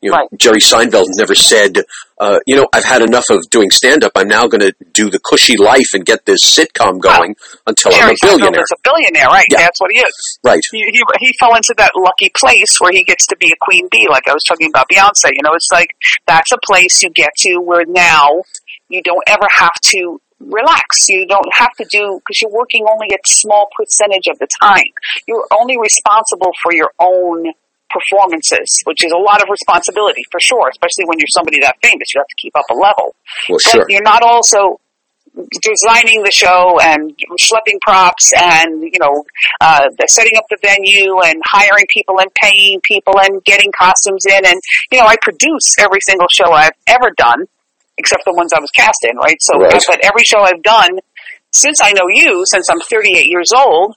[0.02, 0.30] You know, Right.
[0.38, 1.80] Jerry Seinfeld never said,
[2.20, 4.12] uh, you know, I've had enough of doing stand up.
[4.16, 8.00] I'm now going to do the cushy life and get this sitcom going until I'm
[8.00, 8.62] Jerry a Seinfeld billionaire.
[8.62, 9.46] is a billionaire, right?
[9.50, 9.60] Yeah.
[9.60, 10.40] That's what he is.
[10.44, 10.60] Right.
[10.72, 13.88] He, he he fell into that lucky place where he gets to be a queen
[13.90, 15.32] bee, like I was talking about Beyonce.
[15.34, 15.90] You know, it's like
[16.28, 18.44] that's a place you get to where now
[18.90, 21.08] you don't ever have to relax.
[21.10, 24.84] You don't have to do because you're working only a small percentage of the time.
[25.28, 27.54] You're only responsible for your own
[27.96, 32.12] performances, which is a lot of responsibility for sure, especially when you're somebody that famous.
[32.14, 33.16] You have to keep up a level.
[33.48, 33.86] Well, But sure.
[33.88, 34.80] you're not also
[35.62, 39.24] designing the show and schlepping props and you know
[39.60, 44.46] uh, setting up the venue and hiring people and paying people and getting costumes in
[44.46, 44.56] and
[44.92, 47.44] you know I produce every single show I've ever done
[47.98, 49.84] except the ones I was cast in right so Right.
[49.88, 51.00] but every show I've done
[51.52, 53.96] since I know you since I'm 38 years old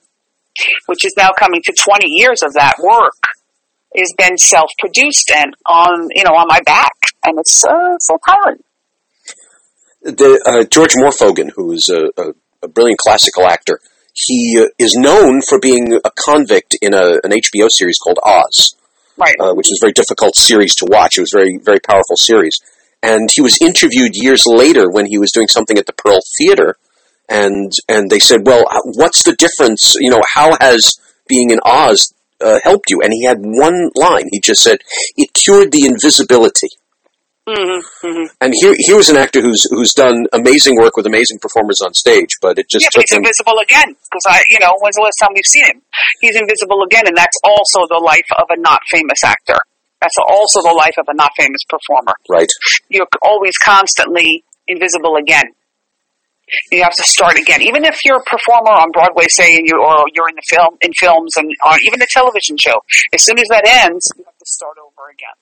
[0.86, 3.14] which is now coming to 20 years of that work
[3.96, 6.92] has been self-produced and on you know on my back
[7.24, 8.62] and it's uh, so tiring
[10.02, 13.80] the, uh, George Morfogen, who is a, a, a brilliant classical actor,
[14.14, 18.76] he uh, is known for being a convict in a, an HBO series called Oz,
[19.16, 21.18] right uh, which is a very difficult series to watch.
[21.18, 22.58] It was a very, very powerful series.
[23.02, 26.76] And he was interviewed years later when he was doing something at the Pearl Theater,
[27.28, 29.94] and and they said, "Well, uh, what's the difference?
[30.00, 30.98] You know, how has
[31.28, 34.28] being in Oz uh, helped you?" And he had one line.
[34.30, 34.78] He just said,
[35.16, 36.68] "It cured the invisibility."
[37.48, 41.38] hmm hmm And here, here was an actor who's who's done amazing work with amazing
[41.40, 43.24] performers on stage, but it just yeah, but he's him.
[43.24, 45.80] invisible again because I, you know, when's the last time we've seen him?
[46.20, 49.56] He's invisible again, and that's also the life of a not famous actor.
[50.00, 52.14] That's also the life of a not famous performer.
[52.28, 52.50] Right.
[52.88, 55.44] You're always constantly invisible again.
[56.70, 59.80] You have to start again, even if you're a performer on Broadway, say, and you
[59.80, 62.80] or you're in the film in films and or even a television show.
[63.12, 65.36] As soon as that ends, you have to start over again.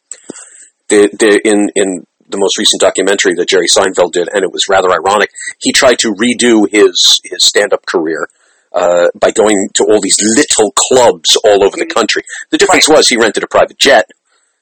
[0.88, 4.66] The, the, in in the most recent documentary that Jerry Seinfeld did, and it was
[4.68, 5.30] rather ironic.
[5.60, 8.28] He tried to redo his his stand up career.
[8.72, 12.20] Uh, by going to all these little clubs all over the country.
[12.50, 14.10] The difference was he rented a private jet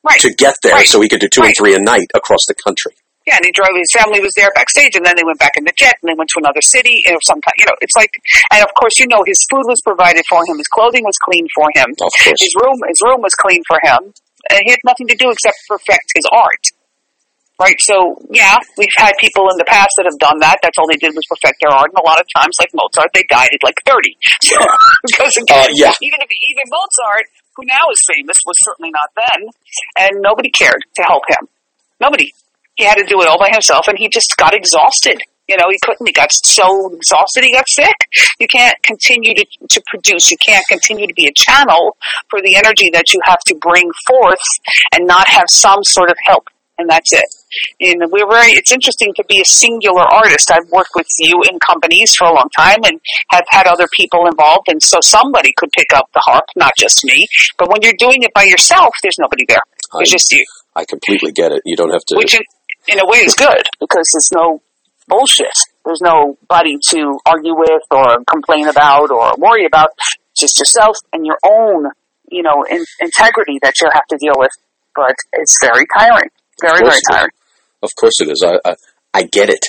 [0.05, 0.21] Right.
[0.21, 0.87] to get there Right.
[0.87, 2.93] so he could do two and three a night across the country.
[3.27, 3.73] Yeah, and he drove.
[3.73, 6.17] His family was there backstage, and then they went back in the jet, and they
[6.17, 7.57] went to another city, or some kind.
[7.57, 8.13] You know, it's like,
[8.53, 11.49] and of course, you know, his food was provided for him, his clothing was clean
[11.57, 11.89] for him,
[12.37, 14.13] his room, his room was clean for him,
[14.53, 16.65] and he had nothing to do except perfect his art.
[17.55, 17.79] Right.
[17.87, 20.59] So yeah, we've had people in the past that have done that.
[20.61, 23.09] That's all they did was perfect their art, and a lot of times, like Mozart,
[23.15, 24.19] they died at like thirty.
[24.43, 24.59] So
[25.07, 25.95] because again, Uh, yeah.
[26.03, 29.49] even if even Mozart, who now is famous, was certainly not then,
[29.97, 31.47] and nobody cared to help him.
[32.01, 32.35] Nobody.
[32.77, 35.19] He had to do it all by himself, and he just got exhausted.
[35.49, 36.07] You know, he couldn't.
[36.07, 37.95] He got so exhausted, he got sick.
[38.41, 40.31] You can't continue to, to produce.
[40.31, 41.97] You can't continue to be a channel
[42.31, 44.41] for the energy that you have to bring forth
[44.95, 46.49] and not have some sort of help.
[46.77, 47.25] And that's it.
[47.79, 50.51] And we're very, it's interesting to be a singular artist.
[50.51, 54.27] I've worked with you in companies for a long time and have had other people
[54.27, 54.67] involved.
[54.67, 57.29] And so somebody could pick up the harp, not just me.
[57.59, 59.63] But when you're doing it by yourself, there's nobody there.
[60.01, 60.45] It's I- just you
[60.77, 61.63] I completely get it.
[61.65, 62.17] You don't have to.
[62.17, 62.43] which in,
[62.89, 64.63] in a way is good because there's no
[65.09, 65.57] bullshit.
[65.85, 69.91] There's nobody to argue with or complain about or worry about.
[70.37, 71.91] Just yourself and your own,
[72.31, 74.51] you know, in, integrity that you have to deal with.
[74.97, 76.31] But it's very tiring.
[76.61, 77.31] Very, very tiring.
[77.83, 78.43] Of course it is.
[78.45, 78.75] I I,
[79.13, 79.65] I get it.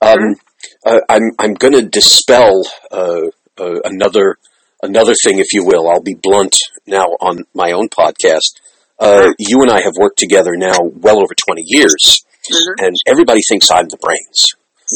[0.00, 0.96] Um, Mm-hmm.
[0.96, 3.26] uh, I'm I'm going to dispel uh,
[3.58, 4.38] uh, another
[4.82, 5.88] another thing, if you will.
[5.88, 8.58] I'll be blunt now on my own podcast.
[8.98, 12.86] Uh, you and I have worked together now well over twenty years, Mhm.
[12.86, 14.48] and everybody thinks I'm the brains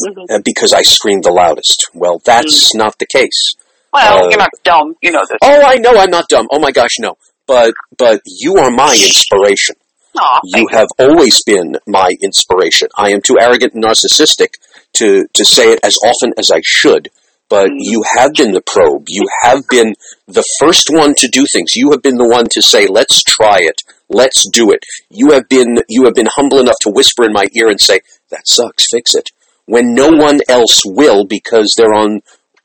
[0.06, 0.26] Mhm.
[0.30, 1.84] uh, because I scream the loudest.
[1.94, 3.54] Well, that's not the case.
[3.92, 4.94] Well, Uh, you're not dumb.
[5.02, 5.38] You know this.
[5.42, 6.48] Oh, I know I'm not dumb.
[6.52, 7.16] Oh my gosh, no.
[7.46, 9.76] But but you are my inspiration.
[10.18, 12.88] Aw, You have always been my inspiration.
[12.96, 14.54] I am too arrogant and narcissistic
[14.94, 17.10] to, to say it as often as I should,
[17.50, 17.76] but Mm.
[17.80, 19.04] you have been the probe.
[19.08, 19.94] You have been
[20.26, 21.76] the first one to do things.
[21.76, 23.82] You have been the one to say, let's try it.
[24.08, 24.84] Let's do it.
[25.10, 28.00] You have been, you have been humble enough to whisper in my ear and say,
[28.30, 29.30] that sucks, fix it.
[29.66, 32.20] When no one else will because they're on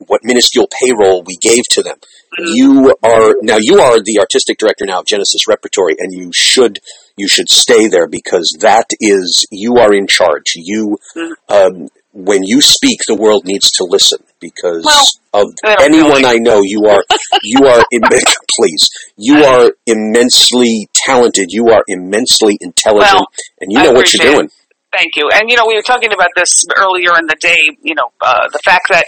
[0.07, 1.97] what minuscule payroll we gave to them.
[2.37, 6.79] You are now you are the artistic director now of Genesis Repertory, and you should
[7.17, 10.53] you should stay there because that is you are in charge.
[10.55, 11.33] You Mhm.
[11.49, 15.05] um, when you speak, the world needs to listen because Well,
[15.45, 16.25] of anyone.
[16.25, 16.61] I know.
[16.61, 17.03] You are
[17.43, 18.01] you are in,
[18.57, 18.89] please.
[19.17, 21.47] You are immensely talented.
[21.49, 23.27] You are immensely intelligent, Well,
[23.59, 24.49] and you know what you're doing.
[24.91, 25.29] Thank you.
[25.33, 27.69] And you know, we were talking about this earlier in the day.
[27.81, 29.05] You know, uh, the fact that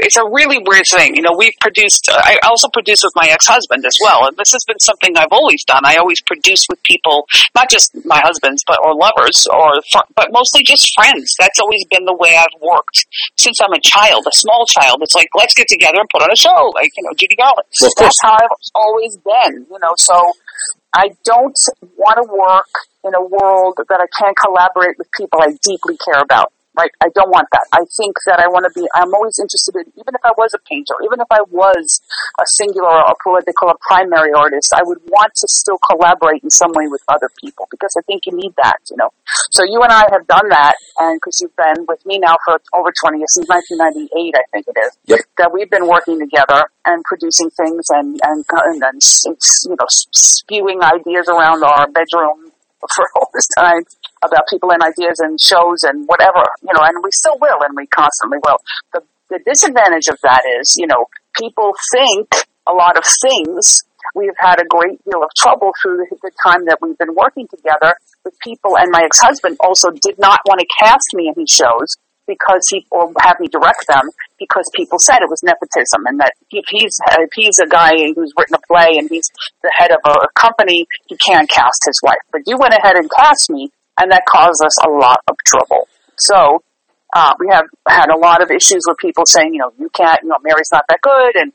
[0.00, 1.16] it's a really weird thing.
[1.16, 2.08] You know, we've produced.
[2.10, 5.64] I also produce with my ex-husband as well, and this has been something I've always
[5.64, 5.84] done.
[5.84, 9.80] I always produce with people, not just my husbands, but or lovers, or
[10.14, 11.34] but mostly just friends.
[11.38, 14.98] That's always been the way I've worked since I'm a child, a small child.
[15.02, 17.66] It's like let's get together and put on a show, like you know, Judy Garland.
[17.80, 17.90] Well.
[17.96, 19.66] That's how I've always been.
[19.70, 20.32] You know, so
[20.94, 21.58] I don't
[21.96, 22.72] want to work
[23.04, 26.52] in a world that I can't collaborate with people I deeply care about.
[26.78, 26.94] Right?
[27.02, 27.66] I don't want that.
[27.74, 30.54] I think that I want to be, I'm always interested in, even if I was
[30.54, 32.00] a painter, even if I was
[32.38, 36.44] a singular or what they call a primary artist, I would want to still collaborate
[36.46, 39.10] in some way with other people because I think you need that, you know.
[39.50, 42.60] So you and I have done that and because you've been with me now for
[42.74, 45.20] over 20 years, since 1998, I think it is Yep.
[45.38, 49.02] that we've been working together and producing things and and and, and
[49.64, 52.52] you know spewing ideas around our bedroom
[52.94, 53.82] for all this time
[54.24, 57.74] about people and ideas and shows and whatever you know and we still will and
[57.76, 58.58] we constantly will
[58.92, 59.00] the
[59.30, 62.28] the disadvantage of that is you know people think
[62.66, 66.78] a lot of things we've had a great deal of trouble through the, time that
[66.80, 71.08] we've been working together with people and my ex-husband also did not want to cast
[71.14, 71.96] me in his shows
[72.28, 74.04] because he or have me direct them
[74.38, 78.32] because people said it was nepotism and that if he's if he's a guy who's
[78.38, 79.28] written a play and he's
[79.62, 82.22] the head of a company, he can't cast his wife.
[82.30, 85.88] But you went ahead and cast me, and that caused us a lot of trouble.
[86.16, 86.62] So
[87.14, 90.20] uh, we have had a lot of issues with people saying, you know, you can't,
[90.22, 91.52] you know, Mary's not that good, and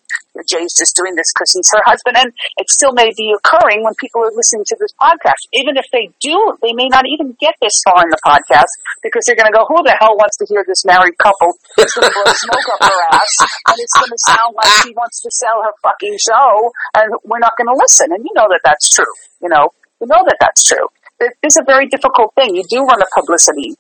[0.50, 3.94] Jay's just doing this because he's her husband, and it still may be occurring when
[4.02, 5.38] people are listening to this podcast.
[5.54, 8.74] Even if they do, they may not even get this far in the podcast
[9.06, 11.86] because they're going to go, "Who the hell wants to hear this married couple going
[11.86, 13.34] to blow smoke up her ass?"
[13.70, 17.44] And it's going to sound like she wants to sell her fucking show, and we're
[17.44, 18.10] not going to listen.
[18.10, 19.14] And you know that that's true.
[19.38, 19.70] You know,
[20.02, 20.90] you know that that's true.
[21.24, 22.56] It- It's a very difficult thing.
[22.56, 23.76] You do run a publicity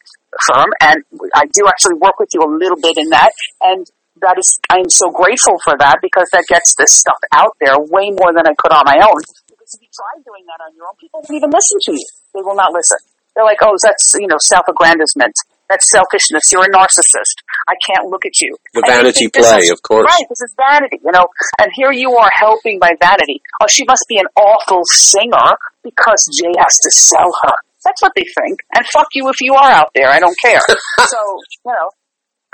[0.47, 1.03] firm, and
[1.35, 3.85] I do actually work with you a little bit in that, and
[4.21, 8.09] that is, I'm so grateful for that because that gets this stuff out there way
[8.11, 9.21] more than I could on my own.
[9.51, 12.05] Because if you try doing that on your own, people won't even listen to you.
[12.33, 12.97] They will not listen.
[13.35, 15.35] They're like, oh, that's, you know, self-aggrandizement.
[15.69, 16.51] That's selfishness.
[16.53, 17.35] You're a narcissist.
[17.67, 18.55] I can't look at you.
[18.73, 20.05] The And vanity play, is- of course.
[20.05, 21.27] Right, this is vanity, you know.
[21.59, 23.41] And here you are helping by vanity.
[23.61, 27.53] Oh, she must be an awful singer because Jay has to sell her.
[27.83, 28.59] That's what they think.
[28.75, 30.09] And fuck you if you are out there.
[30.09, 30.61] I don't care.
[31.07, 31.17] so,
[31.65, 31.89] you know,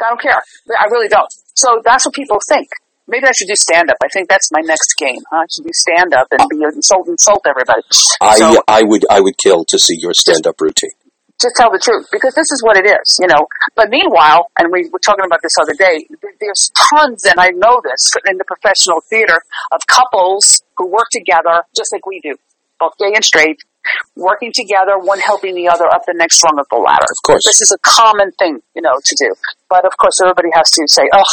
[0.02, 0.42] I don't care.
[0.80, 1.32] I really don't.
[1.54, 2.68] So that's what people think.
[3.08, 3.98] Maybe I should do stand up.
[4.04, 5.18] I think that's my next game.
[5.32, 5.38] Huh?
[5.38, 7.82] I should do stand up and be insult insult everybody.
[8.22, 10.92] I So- I would I would kill to see your stand up routine.
[11.40, 13.48] To tell the truth because this is what it is, you know.
[13.76, 16.08] But meanwhile, and we were talking about this other day,
[16.40, 21.64] there's tons, and I know this in the professional theater, of couples who work together
[21.76, 22.36] just like we do,
[22.80, 23.60] both gay and straight,
[24.16, 27.08] working together, one helping the other up the next rung of the ladder.
[27.08, 27.44] Of course.
[27.46, 29.34] This is a common thing, you know, to do.
[29.70, 31.24] But of course, everybody has to say, oh,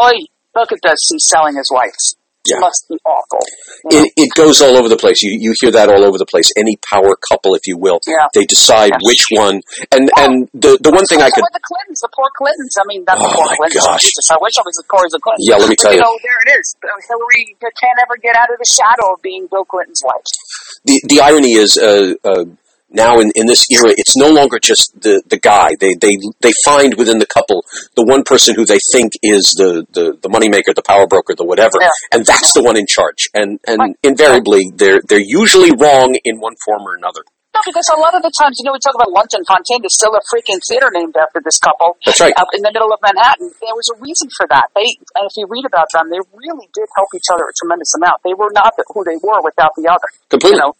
[0.00, 0.14] oi,
[0.54, 2.15] look at this, he's selling his wife.
[2.46, 2.56] Yeah.
[2.56, 3.40] It must be awful.
[3.90, 4.04] you know.
[4.06, 5.22] It, it goes all over the place.
[5.22, 6.50] You you hear that all over the place.
[6.56, 8.26] Any power couple, if you will, Yeah.
[8.34, 9.02] they decide Yeah.
[9.02, 9.60] which one.
[9.92, 12.74] And and the the one thing I could the Clintons, the poor Clintons.
[12.78, 13.86] I mean, not the Oh, poor my Clintons.
[13.86, 14.02] gosh.
[14.02, 15.42] Jesus, I wish I was as the as of Clinton.
[15.46, 16.00] Yeah, let me But, tell you.
[16.00, 16.66] know, there it is.
[17.08, 20.24] Hillary can't ever get out of the shadow of being Bill Clinton's wife.
[20.84, 22.44] the the irony is uh, uh,
[22.90, 25.70] now in, in this era, it's no longer just the, the guy.
[25.78, 27.64] They they they find within the couple
[27.96, 31.44] the one person who they think is the the, the moneymaker, the power broker, the
[31.44, 31.90] whatever, Yeah.
[32.12, 33.28] and that's the one in charge.
[33.34, 33.96] And and Right.
[34.02, 37.22] invariably, they're they're usually wrong in one form or another.
[37.56, 39.80] No, because a lot of the times, you know, we talk about Lunt and Fontanne.
[39.80, 41.96] There's still a freaking theater named after this couple.
[42.04, 42.36] That's right.
[42.36, 43.48] Up in the middle of Manhattan.
[43.64, 44.68] There was a reason for that.
[44.76, 44.84] They,
[45.16, 48.20] and if you read about them, they really did help each other a tremendous amount.
[48.28, 50.04] They were not who they were without the other.
[50.28, 50.60] Completely.
[50.60, 50.76] You know,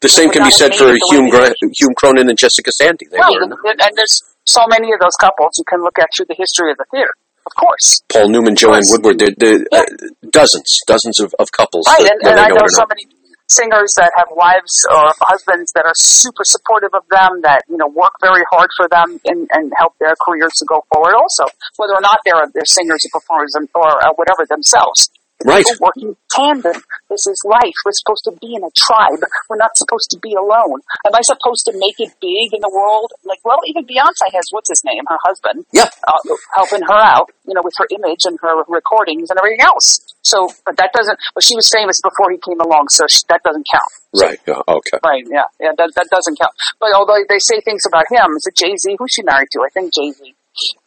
[0.00, 3.06] the same can be said for Hume, Hume Cronyn and Jessica Tandy.
[3.10, 3.34] They right.
[3.42, 6.70] And, and there's so many of those couples you can look at through the history
[6.70, 7.14] of the theater.
[7.46, 8.02] Of course.
[8.12, 8.84] Paul Newman, Joanne.
[8.92, 9.18] Woodward.
[9.18, 9.84] There, there, uh,
[10.30, 11.86] dozens, dozens of, of couples.
[11.88, 13.08] Right, that, and, and I know so many
[13.48, 17.88] singers that have wives or husbands that are super supportive of them, that you know
[17.88, 21.16] work very hard for them and, and help their careers to go forward.
[21.16, 25.08] Also, whether or not they're they're singers or performers or uh, whatever themselves.
[25.44, 25.62] Right.
[25.62, 26.82] People working tandem.
[27.06, 27.78] This is life.
[27.86, 29.22] We're supposed to be in a tribe.
[29.48, 30.82] We're not supposed to be alone.
[31.06, 33.14] Am I supposed to make it big in the world?
[33.22, 35.86] Like, well, even Beyonce has what's his name, her husband, Yeah.
[36.06, 36.18] uh,
[36.58, 40.02] helping her out, you know, with her image and her recordings and everything else.
[40.22, 41.18] So, but that doesn't.
[41.34, 43.92] But she was famous before he came along, so she, that doesn't count.
[44.18, 44.40] Right.
[44.46, 44.98] Yeah, okay.
[45.04, 45.24] Right?
[45.30, 46.52] Yeah, yeah, that that doesn't count.
[46.80, 48.96] But although they say things about him, is it Jay Z?
[48.98, 49.60] Who's she married to?
[49.62, 50.34] I think Jay Z.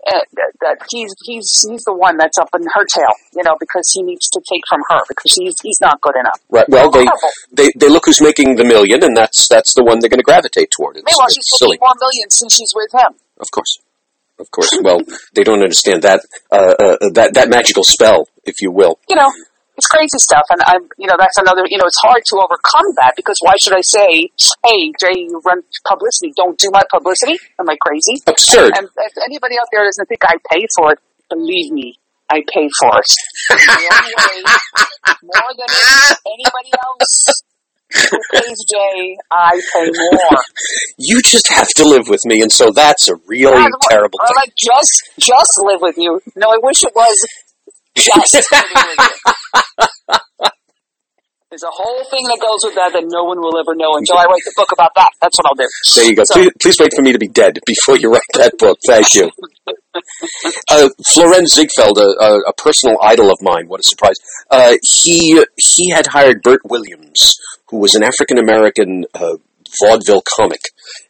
[0.08, 0.20] uh,
[0.62, 4.04] that, he's he's he's the one that's up in her tail, you know, because he
[4.04, 6.40] needs to take from her because he's he's not good enough.
[6.50, 6.68] Right.
[6.70, 7.06] Well, they,
[7.52, 10.24] they they look who's making the million, and that's that's the one they're going to
[10.24, 10.98] gravitate toward.
[10.98, 13.14] It's, Meanwhile, it's she's silly, making more millions since she's with him.
[13.40, 13.80] of course,
[14.40, 14.70] of course.
[14.82, 15.02] Well,
[15.34, 19.00] they don't understand that uh, uh, that that magical spell, if you will.
[19.10, 19.30] you know,
[19.78, 20.44] it's crazy stuff.
[20.50, 23.54] And I'm, you know, that's another, you know, it's hard to overcome that because why
[23.62, 24.30] should I say,
[24.68, 27.40] hey, Jay, you run publicity, don't do my publicity?
[27.60, 28.22] Am I crazy?
[28.28, 28.74] Absurd.
[28.78, 31.00] And if anybody out there doesn't think I pay for it,
[31.30, 31.98] believe me,
[32.30, 33.12] I pay for it.
[33.52, 34.44] Way,
[35.24, 35.70] more than
[36.28, 37.44] anybody else
[38.10, 40.38] who pays Jay, I pay more.
[40.98, 44.28] You just have to live with me, and so that's a really what- terrible or
[44.28, 44.36] thing.
[44.36, 46.22] like just, just live with you.
[46.36, 47.28] No, I wish it was
[47.96, 50.48] just living with you.
[51.52, 54.16] There's a whole thing that goes with that that no one will ever know until
[54.18, 55.10] I write the book about that.
[55.22, 55.68] That's what I'll do.
[55.96, 56.24] There you go.
[56.24, 58.78] So- Please, please wait for me to be dead before you write that book.
[58.88, 59.30] Thank you.
[60.72, 64.16] Uh, Florenz Ziegfeld, a, a, a personal idol of mine, what a surprise.
[64.50, 67.38] Uh, he he had hired Bert Williams,
[67.70, 69.36] who was an African American uh,
[69.82, 70.62] vaudeville comic,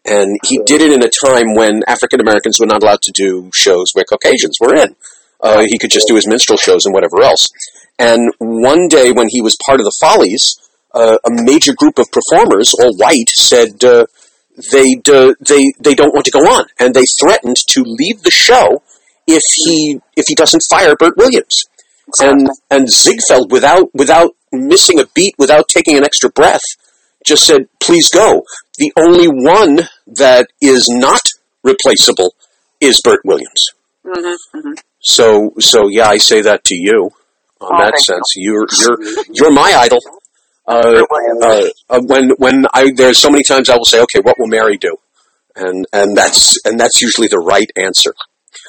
[0.04, 3.52] and he did it in a time when African Americans were not allowed to do
[3.54, 4.96] shows where Caucasians were in.
[5.42, 7.48] Uh, he could just do his minstrel shows and whatever else.
[7.98, 10.60] And one day, when he was part of the Follies,
[10.94, 13.84] uh, a major group of performers, all white, said.
[13.84, 14.06] Uh,
[14.72, 18.32] they uh, they they don't want to go on, and they threatened to leave the
[18.32, 18.84] show
[19.28, 21.64] if he if he doesn't fire Bert Williams.
[22.20, 26.62] And and Ziegfeld, without without missing a beat, without taking an extra breath,
[27.26, 28.44] just said, "Please go."
[28.78, 31.22] The only one that is not
[31.64, 32.36] replaceable
[32.80, 33.68] is Bert Williams.
[34.04, 37.12] hmm hmm So so yeah, I say that to you.
[37.60, 38.04] On Oh, that thank you.
[38.04, 39.99] sense, you're you're you're my idol.
[40.68, 41.04] Uh,
[41.41, 44.47] uh, uh, when when I there's so many times I will say, okay, what will
[44.47, 44.95] Mary do?
[45.56, 48.14] And and that's and that's usually the right answer.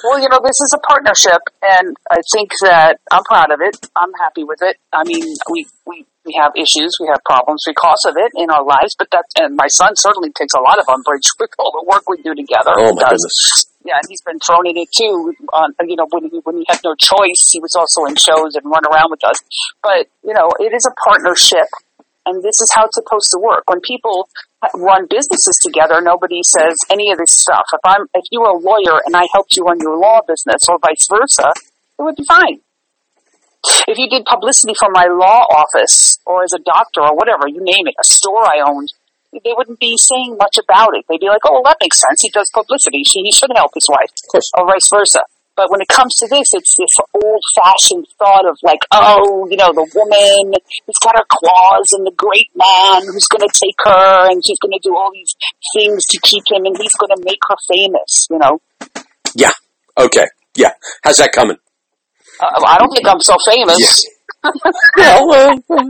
[0.05, 3.76] Well, you know, this is a partnership, and I think that I'm proud of it.
[3.97, 4.76] I'm happy with it.
[4.93, 8.64] I mean, we we we have issues, we have problems because of it in our
[8.64, 11.85] lives, but that and my son certainly takes a lot of umbrage with all the
[11.89, 12.72] work we do together.
[12.76, 13.11] Oh my does.
[13.22, 13.72] goodness!
[13.85, 15.35] Yeah, he's been thrown in it too.
[15.53, 18.55] On you know, when he when he had no choice, he was also in shows
[18.55, 19.39] and run around with us.
[19.83, 21.66] But you know, it is a partnership,
[22.26, 23.64] and this is how it's supposed to work.
[23.66, 24.28] When people
[24.74, 27.66] run businesses together, nobody says any of this stuff.
[27.72, 30.62] If I'm if you were a lawyer and I helped you run your law business,
[30.68, 31.51] or vice versa,
[31.99, 32.61] it would be fine.
[33.87, 37.62] If you did publicity for my law office, or as a doctor, or whatever you
[37.62, 38.93] name it, a store I owned,
[39.33, 41.05] they wouldn't be saying much about it.
[41.09, 42.20] They'd be like, "Oh, well, that makes sense.
[42.22, 43.03] He does publicity.
[43.05, 44.12] He, he should help his wife."
[44.57, 45.22] Or vice versa.
[45.55, 49.70] But when it comes to this, it's this old-fashioned thought of like, oh, you know,
[49.72, 50.55] the woman
[50.87, 54.59] who's got her claws and the great man who's going to take her and she's
[54.61, 55.35] going to do all these
[55.76, 58.62] things to keep him and he's going to make her famous, you know.
[59.35, 59.53] Yeah.
[59.99, 60.24] Okay.
[60.57, 60.72] Yeah.
[61.05, 61.59] How's that coming?
[62.41, 64.07] Uh, I don't think I'm so famous.
[64.99, 65.20] Yeah.
[65.24, 65.85] Well, uh,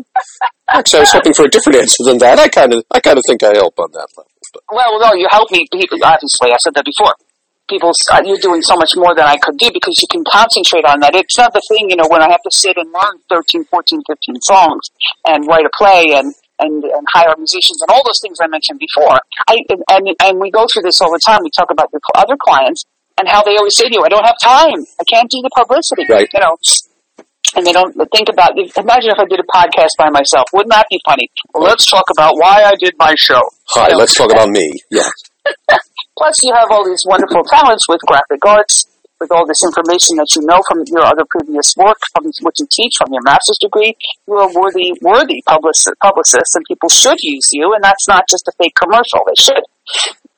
[0.72, 2.38] actually, I was hoping for a different answer than that.
[2.38, 4.30] I kind of I kind of think I help on that level.
[4.52, 5.66] But Well, no, you help me.
[5.72, 7.14] Obviously, I said that before.
[7.70, 10.84] People, uh, you're doing so much more than I could do because you can concentrate
[10.84, 11.14] on that.
[11.14, 14.02] It's not the thing, you know, when I have to sit and learn 13, 14,
[14.04, 14.90] 15 songs
[15.24, 18.76] and write a play and, and, and hire musicians and all those things I mentioned
[18.76, 19.16] before.
[19.48, 19.56] I,
[19.88, 21.40] and, and we go through this all the time.
[21.44, 22.84] We talk about your other clients
[23.16, 24.84] and how they always say to you, I don't have time.
[25.00, 26.04] I can't do the publicity.
[26.10, 26.28] Right.
[26.34, 26.58] You know,
[27.56, 30.44] and they don't think about, imagine if I did a podcast by myself.
[30.52, 31.28] Wouldn't that be funny?
[31.54, 33.40] Well, let's talk about why I did my show.
[33.68, 34.72] hi, You know, let's talk about me.
[34.90, 35.08] Yeah.
[36.18, 38.86] Plus, you have all these wonderful talents with graphic arts,
[39.20, 42.66] with all this information that you know from your other previous work, from what you
[42.70, 43.94] teach, from your master's degree.
[44.26, 47.72] You're a worthy, worthy publicist, publicist, and people should use you.
[47.74, 49.64] And that's not just a fake commercial; they should.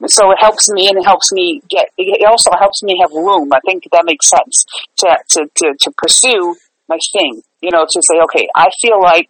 [0.06, 1.88] So it helps me, and it helps me get.
[1.96, 3.48] It also helps me have room.
[3.52, 4.64] I think that makes sense
[4.98, 6.54] to to to, to pursue
[6.88, 7.42] my thing.
[7.60, 9.28] You know, to say, okay, I feel like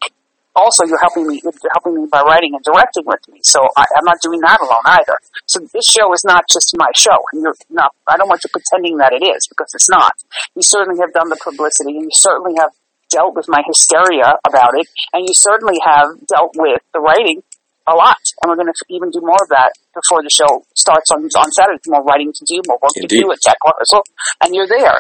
[0.55, 3.41] also you're helping me you're helping me by writing and directing with me.
[3.43, 5.19] So I, I'm not doing that alone either.
[5.47, 7.93] So this show is not just my show, and you're not.
[8.07, 10.15] I don't want you pretending that it is because it's not.
[10.55, 12.71] You certainly have done the publicity, and you certainly have
[13.11, 17.43] dealt with my hysteria about it, and you certainly have dealt with the writing
[17.87, 18.17] a lot.
[18.41, 21.51] And we're going to even do more of that before the show starts on on
[21.53, 21.81] Saturday.
[21.87, 23.21] More writing to do, more work Indeed.
[23.21, 24.03] to do, a tech rehearsal,
[24.43, 24.99] and you're there.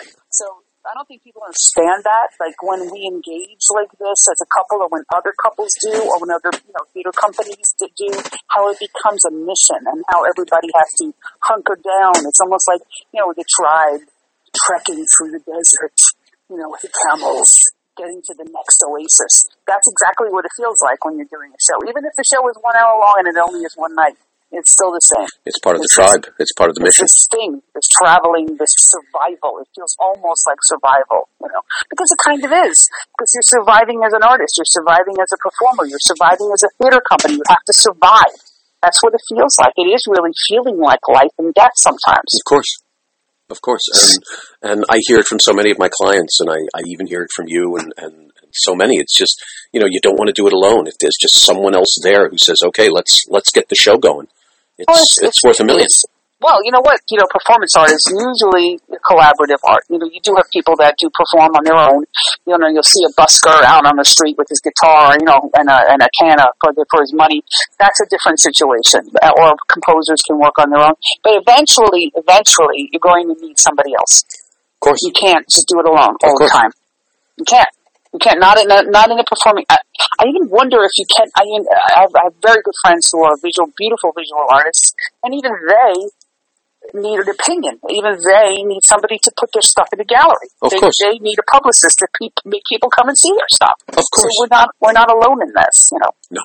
[0.84, 2.36] I don't think people understand that.
[2.36, 6.20] Like when we engage like this as a couple, or when other couples do, or
[6.20, 7.88] when other you know theater companies do,
[8.52, 12.20] how it becomes a mission, and how everybody has to hunker down.
[12.28, 12.84] It's almost like
[13.16, 14.04] you know the tribe
[14.68, 15.96] trekking through the desert,
[16.52, 17.64] you know, with the camels.
[17.94, 19.46] Getting to the next oasis.
[19.70, 21.78] That's exactly what it feels like when you're doing a show.
[21.86, 24.18] Even if the show is one hour long and it only is one night,
[24.52, 25.26] It's still the same.
[25.44, 26.24] It's part of the It's tribe.
[26.38, 27.04] It's part of the It's mission.
[27.04, 29.58] this sting, this traveling, this survival.
[29.58, 32.86] It feels almost like survival, you know, because it kind of is.
[33.18, 36.70] Because you're surviving as an artist, you're surviving as a performer, you're surviving as a
[36.78, 37.34] theater company.
[37.34, 38.34] You have to survive.
[38.78, 39.74] That's what it feels like.
[39.74, 42.30] It is really feeling like life and death sometimes.
[42.38, 42.70] Of course.
[43.50, 43.84] Of course.
[44.62, 47.06] And, and I hear it from so many of my clients, and I, I even
[47.06, 48.96] hear it from you and, and so many.
[48.96, 49.42] It's just,
[49.72, 50.86] you know, you don't want to do it alone.
[50.86, 54.28] If there's just someone else there who says, okay, let's, let's get the show going,
[54.78, 55.86] it's, Well, it's, worth a million.
[56.40, 56.98] well, you know what?
[57.08, 59.84] You know, performance art is usually collaborative art.
[59.88, 62.04] You know, you do have people that do perform on their own.
[62.46, 65.38] You know, you'll see a busker out on the street with his guitar, you know,
[65.54, 67.42] and a, and a can of, for, the, for his money.
[67.78, 69.06] That's a different situation.
[69.22, 70.94] Uh, Or composers can work on their own.
[71.22, 74.24] But eventually, eventually, you're going to need somebody else.
[74.74, 75.00] Of course.
[75.06, 76.70] You can't just do it alone all the time.
[77.38, 77.68] You can't.
[78.14, 78.38] You can't.
[78.38, 79.66] Not in a, not in a performing.
[79.68, 79.76] I,
[80.22, 81.26] I even wonder if you can.
[81.34, 84.94] I mean, I have, I have very good friends who are visual, beautiful visual artists,
[85.24, 85.94] and even they
[86.94, 87.80] need an opinion.
[87.90, 90.46] Even they need somebody to put their stuff in a gallery.
[90.62, 90.94] Of they, course.
[91.02, 93.82] they need a publicist to pe- make people come and see their stuff.
[93.88, 94.36] Of So course.
[94.38, 95.90] we're not we're not alone in this.
[95.90, 96.12] You know.
[96.30, 96.42] No,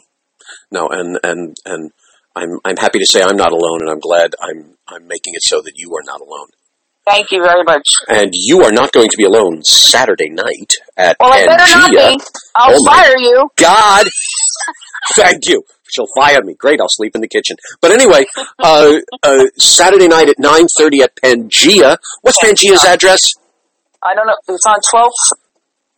[0.71, 1.91] no, and, and, and
[2.35, 5.43] I'm, I'm happy to say I'm not alone, and I'm glad I'm, I'm making it
[5.43, 6.47] so that you are not alone.
[7.09, 7.89] Thank you very much.
[8.07, 11.89] And you are not going to be alone Saturday night at Well, I better not
[11.91, 12.23] be.
[12.55, 13.49] I'll Oh, fire you.
[13.55, 14.07] God,
[15.15, 15.63] thank you.
[15.89, 16.53] She'll fire me.
[16.53, 17.57] Great, I'll sleep in the kitchen.
[17.81, 18.25] But anyway,
[18.59, 21.97] uh, uh, Saturday night at 9.30 at Pangea.
[22.21, 23.29] What's Pangea's address?
[24.03, 24.35] I don't know.
[24.47, 25.37] It's on 12th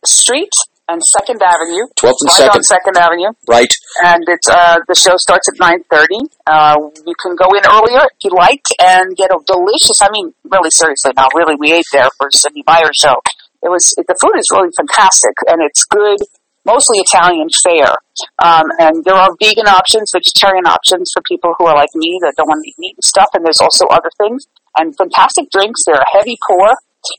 [0.06, 0.50] Street
[0.88, 1.86] and Second Avenue.
[2.00, 2.56] 12th and right 2nd.
[2.56, 3.30] on Second Avenue.
[3.48, 3.72] Right.
[4.04, 6.18] and it's uh, the show starts at nine thirty.
[6.46, 6.76] Uh,
[7.06, 10.02] you can go in earlier if you like and get a delicious.
[10.02, 13.16] I mean, really seriously, now really, we ate there for Sidney Myer's show.
[13.62, 16.18] It was the food is really fantastic and it's good,
[16.66, 17.94] mostly Italian fare.
[18.42, 22.34] Um, and there are vegan options, vegetarian options for people who are like me that
[22.36, 23.28] don't want to eat meat and stuff.
[23.34, 25.82] And there's also other things and fantastic drinks.
[25.86, 26.74] They're a heavy pour.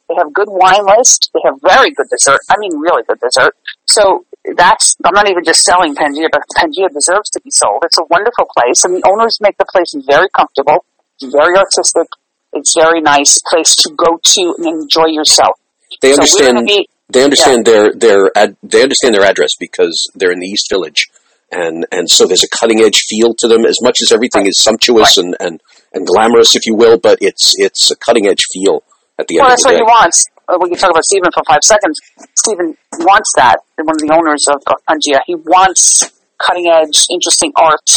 [0.10, 1.32] They have good wine list.
[1.34, 2.40] They have very good dessert.
[2.50, 3.56] I mean, really good dessert.
[3.86, 4.26] So
[4.56, 7.84] that's, I'm not even just selling Pangea, but Pangea deserves to be sold.
[7.86, 10.86] It's a wonderful place, and the owners make the place very comfortable.
[11.22, 12.08] Very artistic.
[12.54, 15.60] It's very nice place to go to and enjoy yourself.
[16.02, 16.56] They understand.
[16.56, 20.48] gonna be, they understand their their ad, they understand their address because they're in the
[20.48, 21.08] East Village,
[21.52, 23.66] and and so there's a cutting edge feel to them.
[23.66, 25.62] As much as everything is sumptuous and, and
[25.94, 28.84] and glamorous, if you will, but it's it's a cutting edge feel
[29.20, 30.28] at the well, end that's what he wants.
[30.48, 32.00] Uh, We can talk about Stephen for five seconds.
[32.36, 33.58] Stephen wants that.
[33.78, 35.22] One of the owners of of Pangea.
[35.26, 36.12] He wants
[36.42, 37.88] cutting edge, interesting art.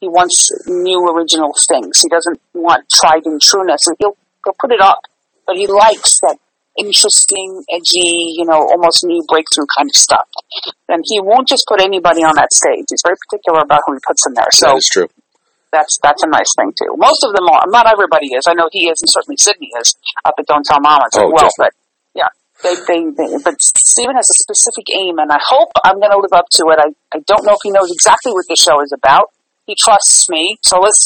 [0.00, 2.00] He wants new original things.
[2.02, 4.98] He doesn't want tried and trueness, and he'll he'll put it up.
[5.46, 6.38] But he likes that
[6.78, 10.26] interesting, edgy, you know, almost new breakthrough kind of stuff.
[10.88, 12.84] And he won't just put anybody on that stage.
[12.88, 14.50] He's very particular about who he puts in there.
[14.52, 15.08] So that is true.
[15.72, 16.92] That's that's a nice thing too.
[16.96, 17.64] Most of them are.
[17.68, 18.44] Not everybody is.
[18.46, 21.32] I know he is, and certainly Sidney is up at Don't Tell Mama as Oh,
[21.32, 21.48] well.
[21.48, 21.56] definitely.
[21.58, 21.72] But
[22.14, 22.30] yeah,
[22.62, 26.18] they, they they but Stephen has a specific aim, and I hope I'm going to
[26.20, 26.78] live up to it.
[26.78, 29.32] I I don't know if he knows exactly what the show is about.
[29.66, 31.00] He trusts me, so let's.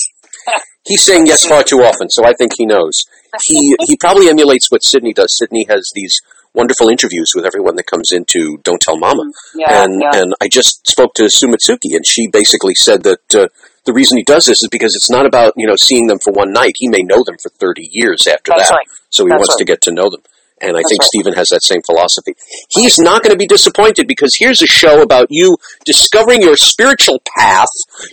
[0.86, 3.04] He's saying yes far too often, so I think he knows.
[3.44, 5.36] He he probably emulates what Sidney does.
[5.36, 6.20] Sidney has these
[6.54, 9.24] wonderful interviews with everyone that comes into Don't Tell Mama.
[9.54, 10.10] Yeah, and yeah.
[10.20, 13.48] and I just spoke to Sumitsuki, and she basically said that uh,
[13.86, 16.32] the reason he does this is because it's not about you know seeing them for
[16.32, 16.74] one night.
[16.76, 18.86] He may know them for thirty years after That's that, right.
[19.10, 19.58] so he That's wants right.
[19.58, 20.22] to get to know them.
[20.60, 21.08] And I That's think right.
[21.08, 22.34] Stephen has that same philosophy.
[22.70, 27.20] He's not going to be disappointed because here's a show about you discovering your spiritual
[27.36, 27.68] path,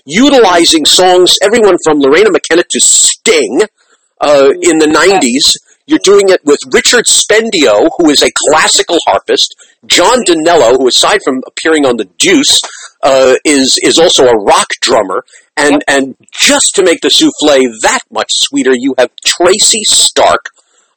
[0.05, 3.61] utilizing songs, everyone from Loreena McKennitt to Sting
[4.19, 5.55] uh, in the 90s.
[5.85, 9.55] You're doing it with Richard Spendio, who is a classical harpist,
[9.85, 12.61] John Dinello, who aside from appearing on The Deuce,
[13.03, 15.25] uh, is is also a rock drummer,
[15.57, 20.49] and and just to make the souffle that much sweeter, you have Tracy Stark,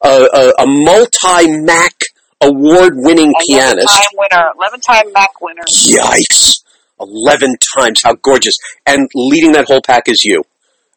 [0.03, 1.93] uh, a, a multi MAC
[2.41, 3.89] award winning pianist.
[3.89, 5.63] Eleven-time winner, eleven-time MAC winner.
[5.69, 6.63] Yikes!
[7.01, 8.57] Eleven times, how gorgeous!
[8.87, 10.43] And leading that whole pack is you.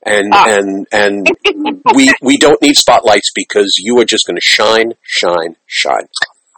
[0.05, 0.45] And Ah.
[0.47, 1.27] and and
[1.95, 6.07] we we don't need spotlights because you are just going to shine, shine, shine.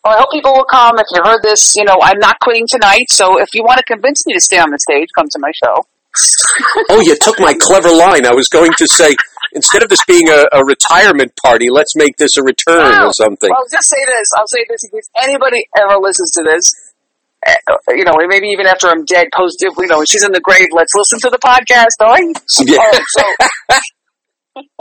[0.03, 0.97] Well, I hope people will come.
[0.99, 3.05] If you heard this, you know, I'm not quitting tonight.
[3.09, 5.51] So if you want to convince me to stay on the stage, come to my
[5.63, 5.85] show.
[6.89, 8.25] Oh, you took my clever line.
[8.25, 9.15] I was going to say
[9.53, 13.49] instead of this being a, a retirement party, let's make this a return or something.
[13.49, 14.27] Well, just say this.
[14.37, 16.71] I'll say this in case anybody ever listens to this.
[17.47, 20.67] uh, You know, maybe even after I'm dead, post you know, she's in the grave.
[20.71, 21.95] Let's listen to the podcast.
[22.01, 22.35] Right.
[22.67, 22.79] Yeah.
[22.81, 23.77] Oh, so,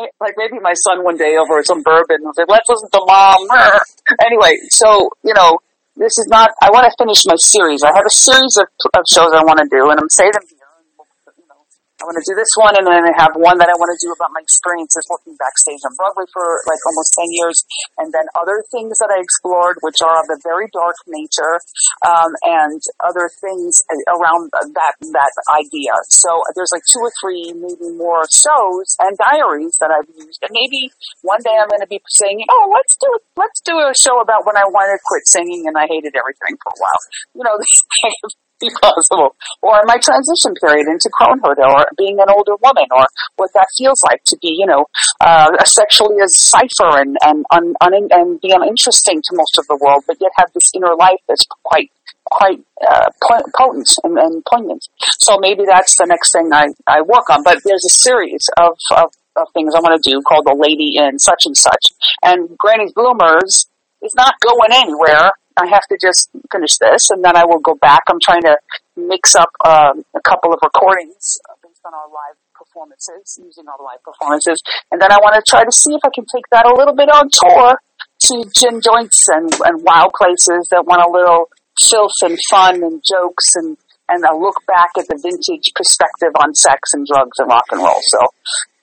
[0.21, 3.37] like maybe my son one day over some bourbon will say, "Let's listen to mom."
[4.27, 5.59] Anyway, so you know,
[5.97, 6.51] this is not.
[6.61, 7.83] I want to finish my series.
[7.85, 8.67] I have a series of,
[8.99, 10.59] of shows I want to do, and I'm saying them here.
[10.59, 11.07] and we'll,
[11.39, 11.63] You know,
[12.01, 14.01] I want to do this one, and then I have one that I want to
[14.01, 17.61] do about my experiences working backstage on Broadway for like almost 10 years,
[18.01, 21.61] and then other things that I explored, which are of a very dark nature,
[22.09, 25.93] um, and other things around that, that idea.
[26.09, 30.53] So there's like two or three, maybe more shows and diaries that I've used, and
[30.57, 30.89] maybe
[31.21, 34.49] one day I'm going to be saying, oh, let's do, let's do a show about
[34.49, 37.03] when I wanted to quit singing and I hated everything for a while.
[37.37, 37.57] You know,
[38.83, 39.37] possible.
[39.63, 43.07] Or my transition period into cronehood, or being an older woman, or
[43.37, 44.85] what that feels like to be, you know,
[45.21, 49.79] uh, sexually a cipher and and un, un, and be uninteresting to most of the
[49.81, 51.91] world, but yet have this inner life that's quite
[52.31, 53.11] quite uh,
[53.59, 54.87] potent and, and, poignant.
[55.19, 57.43] So maybe that's the next thing I, I work on.
[57.43, 60.97] But there's a series of, of, of things I want to do called The Lady
[60.97, 61.91] in Such and Such.
[62.23, 63.67] And Granny's Bloomers
[64.03, 65.33] is not going anywhere.
[65.57, 68.03] I have to just finish this, and then I will go back.
[68.09, 68.57] I'm trying to
[68.97, 74.03] mix up um, a couple of recordings based on our live performances, using our live
[74.05, 76.75] performances, and then I want to try to see if I can take that a
[76.75, 77.79] little bit on tour
[78.21, 81.49] to gin joints and, and wild places that want a little
[81.81, 83.77] filth and fun and jokes and
[84.11, 87.81] and a look back at the vintage perspective on sex and drugs and rock and
[87.81, 88.01] roll.
[88.03, 88.19] So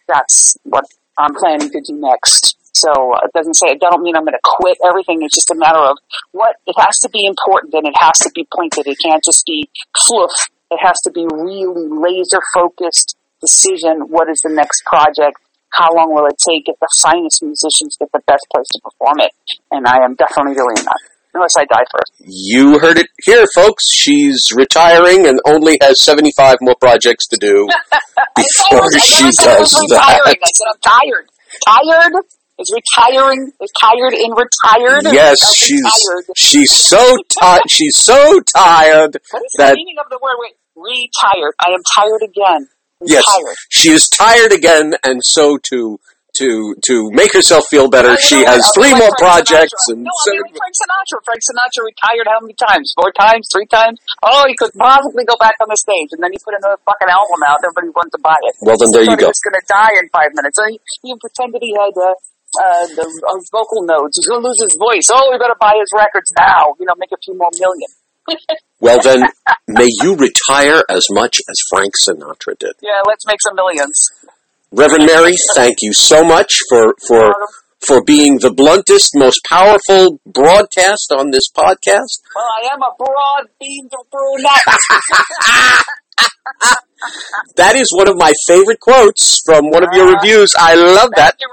[0.07, 0.85] that's what
[1.17, 2.55] I'm planning to do next.
[2.77, 5.25] So uh, it doesn't say, it don't mean I'm going to quit everything.
[5.25, 5.97] It's just a matter of
[6.31, 8.85] what, it has to be important and it has to be pointed.
[8.85, 9.69] It can't just be
[10.05, 10.33] fluff.
[10.69, 14.13] It has to be really laser focused decision.
[14.13, 15.41] What is the next project?
[15.73, 19.19] How long will it take if the finest musicians get the best place to perform
[19.19, 19.31] it?
[19.71, 21.01] And I am definitely doing that.
[21.33, 22.11] Unless I die first.
[22.19, 23.91] You heard it here, folks.
[23.91, 27.67] She's retiring and only has 75 more projects to do
[28.35, 30.21] before she does that.
[30.25, 31.29] I said, I'm tired.
[31.67, 32.23] Tired
[32.59, 35.13] is retiring, is tired in retired.
[35.13, 36.25] Yes, she's retired.
[36.35, 37.61] she's so tired.
[37.69, 39.17] she's so tired.
[39.31, 40.35] What is that, the meaning of the word?
[40.39, 41.53] Wait, retired.
[41.59, 42.67] I am tired again.
[43.05, 43.25] Yes,
[43.69, 45.99] she is tired again, and so to
[46.37, 49.73] to to make herself feel better, she has three more Frank projects.
[49.85, 49.93] Sinatra.
[49.93, 51.17] And no, I mean Frank Sinatra.
[51.25, 52.93] Frank Sinatra retired how many times?
[52.97, 53.49] Four times?
[53.53, 54.01] Three times?
[54.21, 57.09] Oh, he could possibly go back on the stage, and then he put another fucking
[57.09, 57.61] album out.
[57.61, 58.53] Everybody wanted to buy it.
[58.61, 59.29] Well, then there you go.
[59.29, 60.57] He's going to die in five minutes.
[60.57, 62.17] So he, he pretended he had uh,
[62.57, 64.17] uh, the uh, vocal nodes.
[64.17, 65.07] He's going to lose his voice.
[65.13, 66.75] Oh, we got to buy his records now.
[66.79, 67.89] You know, make a few more million.
[68.79, 69.23] well, then,
[69.67, 72.73] may you retire as much as Frank Sinatra did.
[72.81, 74.11] Yeah, let's make some millions.
[74.71, 77.33] Reverend Mary, thank you so much for for
[77.79, 82.21] for being the bluntest, most powerful broadcast on this podcast.
[82.35, 84.77] Well, I am a broad-beamed brunette.
[87.55, 90.19] that is one of my favorite quotes from one of your uh-huh.
[90.21, 90.53] reviews.
[90.57, 91.37] I love that.
[91.37, 91.49] Thank you,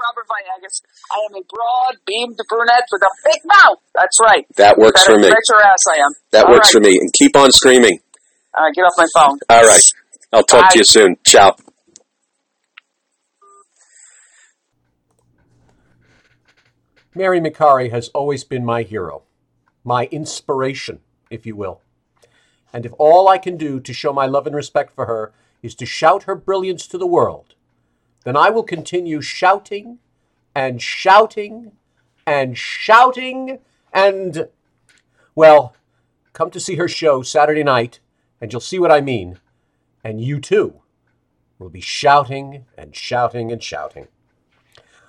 [0.65, 0.81] Robert Viagas.
[1.11, 3.79] I am a broad-beamed brunette with a big mouth.
[3.93, 4.45] That's right.
[4.57, 5.29] That works for me.
[5.29, 6.11] Bet your ass I am.
[6.31, 6.83] That All works right.
[6.83, 6.97] for me.
[6.99, 7.99] And keep on screaming.
[8.53, 9.39] Uh, get off my phone.
[9.49, 9.93] All right.
[10.31, 10.69] I'll talk Bye.
[10.71, 11.17] to you soon.
[11.25, 11.55] Ciao.
[17.13, 19.23] Mary Micari has always been my hero,
[19.85, 20.99] my inspiration,
[21.29, 21.81] if you will.
[22.73, 25.75] And if all I can do to show my love and respect for her is
[25.75, 27.55] to shout her brilliance to the world,
[28.25, 29.99] then I will continue shouting
[30.55, 31.73] and shouting
[32.25, 33.59] and shouting
[33.93, 34.47] and,
[35.35, 35.75] well,
[36.33, 37.99] come to see her show Saturday night
[38.41, 39.39] and you'll see what I mean.
[40.03, 40.81] And you too
[41.59, 44.07] will be shouting and shouting and shouting.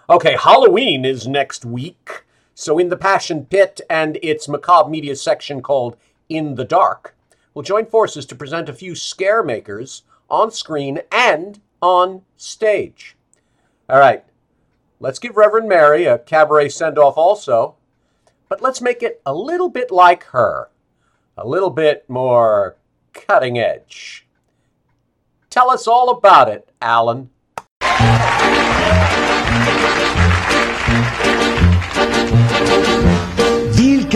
[0.09, 2.25] Okay, Halloween is next week.
[2.55, 5.97] So, in the Passion Pit and its macabre media section called
[6.29, 7.15] In the Dark,
[7.53, 13.17] we'll join forces to present a few scare makers on screen and on stage.
[13.91, 14.25] All right,
[15.01, 17.77] let's give Reverend Mary a cabaret send off also,
[18.49, 20.69] but let's make it a little bit like her,
[21.37, 22.77] a little bit more
[23.13, 24.27] cutting edge.
[25.51, 27.31] Tell us all about it, Alan.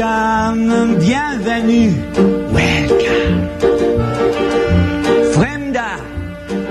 [0.01, 1.93] Welcome, bienvenue,
[2.53, 3.49] welcome.
[5.35, 5.99] Fremda,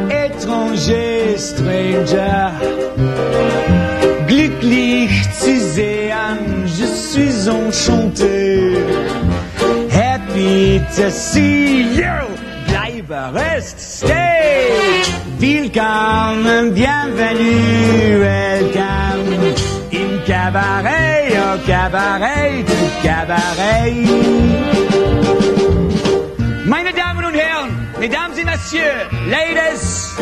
[0.09, 3.58] étranger, stranger.
[7.49, 8.73] Suis enchanté.
[9.91, 12.27] Happy to see you,
[12.67, 15.03] bleibe, rest, stay.
[15.39, 19.55] Welcome, bienvenue, welcome.
[19.91, 24.05] Im Cabaret, au Cabaret, du Cabaret.
[26.65, 27.69] Meine Damen und Herren,
[27.99, 30.15] Mesdames et Messieurs, Ladies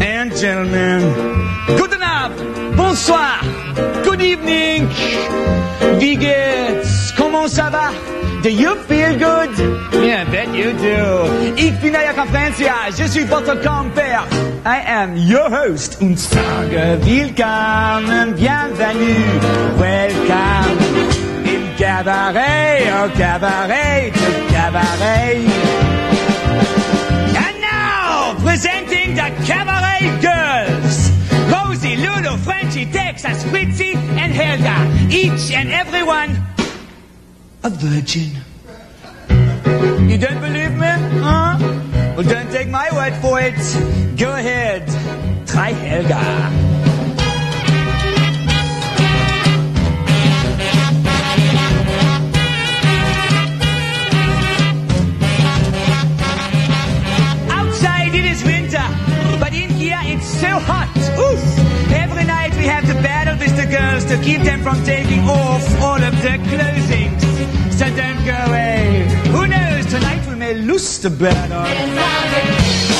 [0.00, 1.02] and Gentlemen,
[1.78, 1.95] guten
[2.96, 3.42] bonsoir,
[4.04, 4.88] good evening,
[5.98, 7.90] wie geht's, comment ça va?
[8.42, 9.50] Do you feel good?
[9.92, 11.28] Yeah, I bet you do?
[11.56, 14.24] Ich bin Aya Francia, je suis votre compère.
[14.64, 16.98] I am your host und sage
[18.34, 19.26] bienvenue,
[19.78, 20.78] welcome.
[21.44, 25.44] Im Cabaret, au Cabaret, au Cabaret.
[27.36, 30.35] And now, presenting the Cabaret Girls.
[33.34, 34.76] Fritzy, and Helga.
[35.14, 36.36] Each and every one
[37.66, 38.30] a virgin.
[40.08, 40.92] You don't believe me?
[41.20, 41.58] Huh?
[42.14, 43.58] Well, don't take my word for it.
[44.16, 44.86] Go ahead.
[45.48, 46.75] Try Helga.
[63.96, 67.18] Girls to keep them from taking off all of their clothing.
[67.70, 69.08] So don't go away.
[69.28, 69.86] Who knows?
[69.86, 72.95] Tonight we may lose the battle.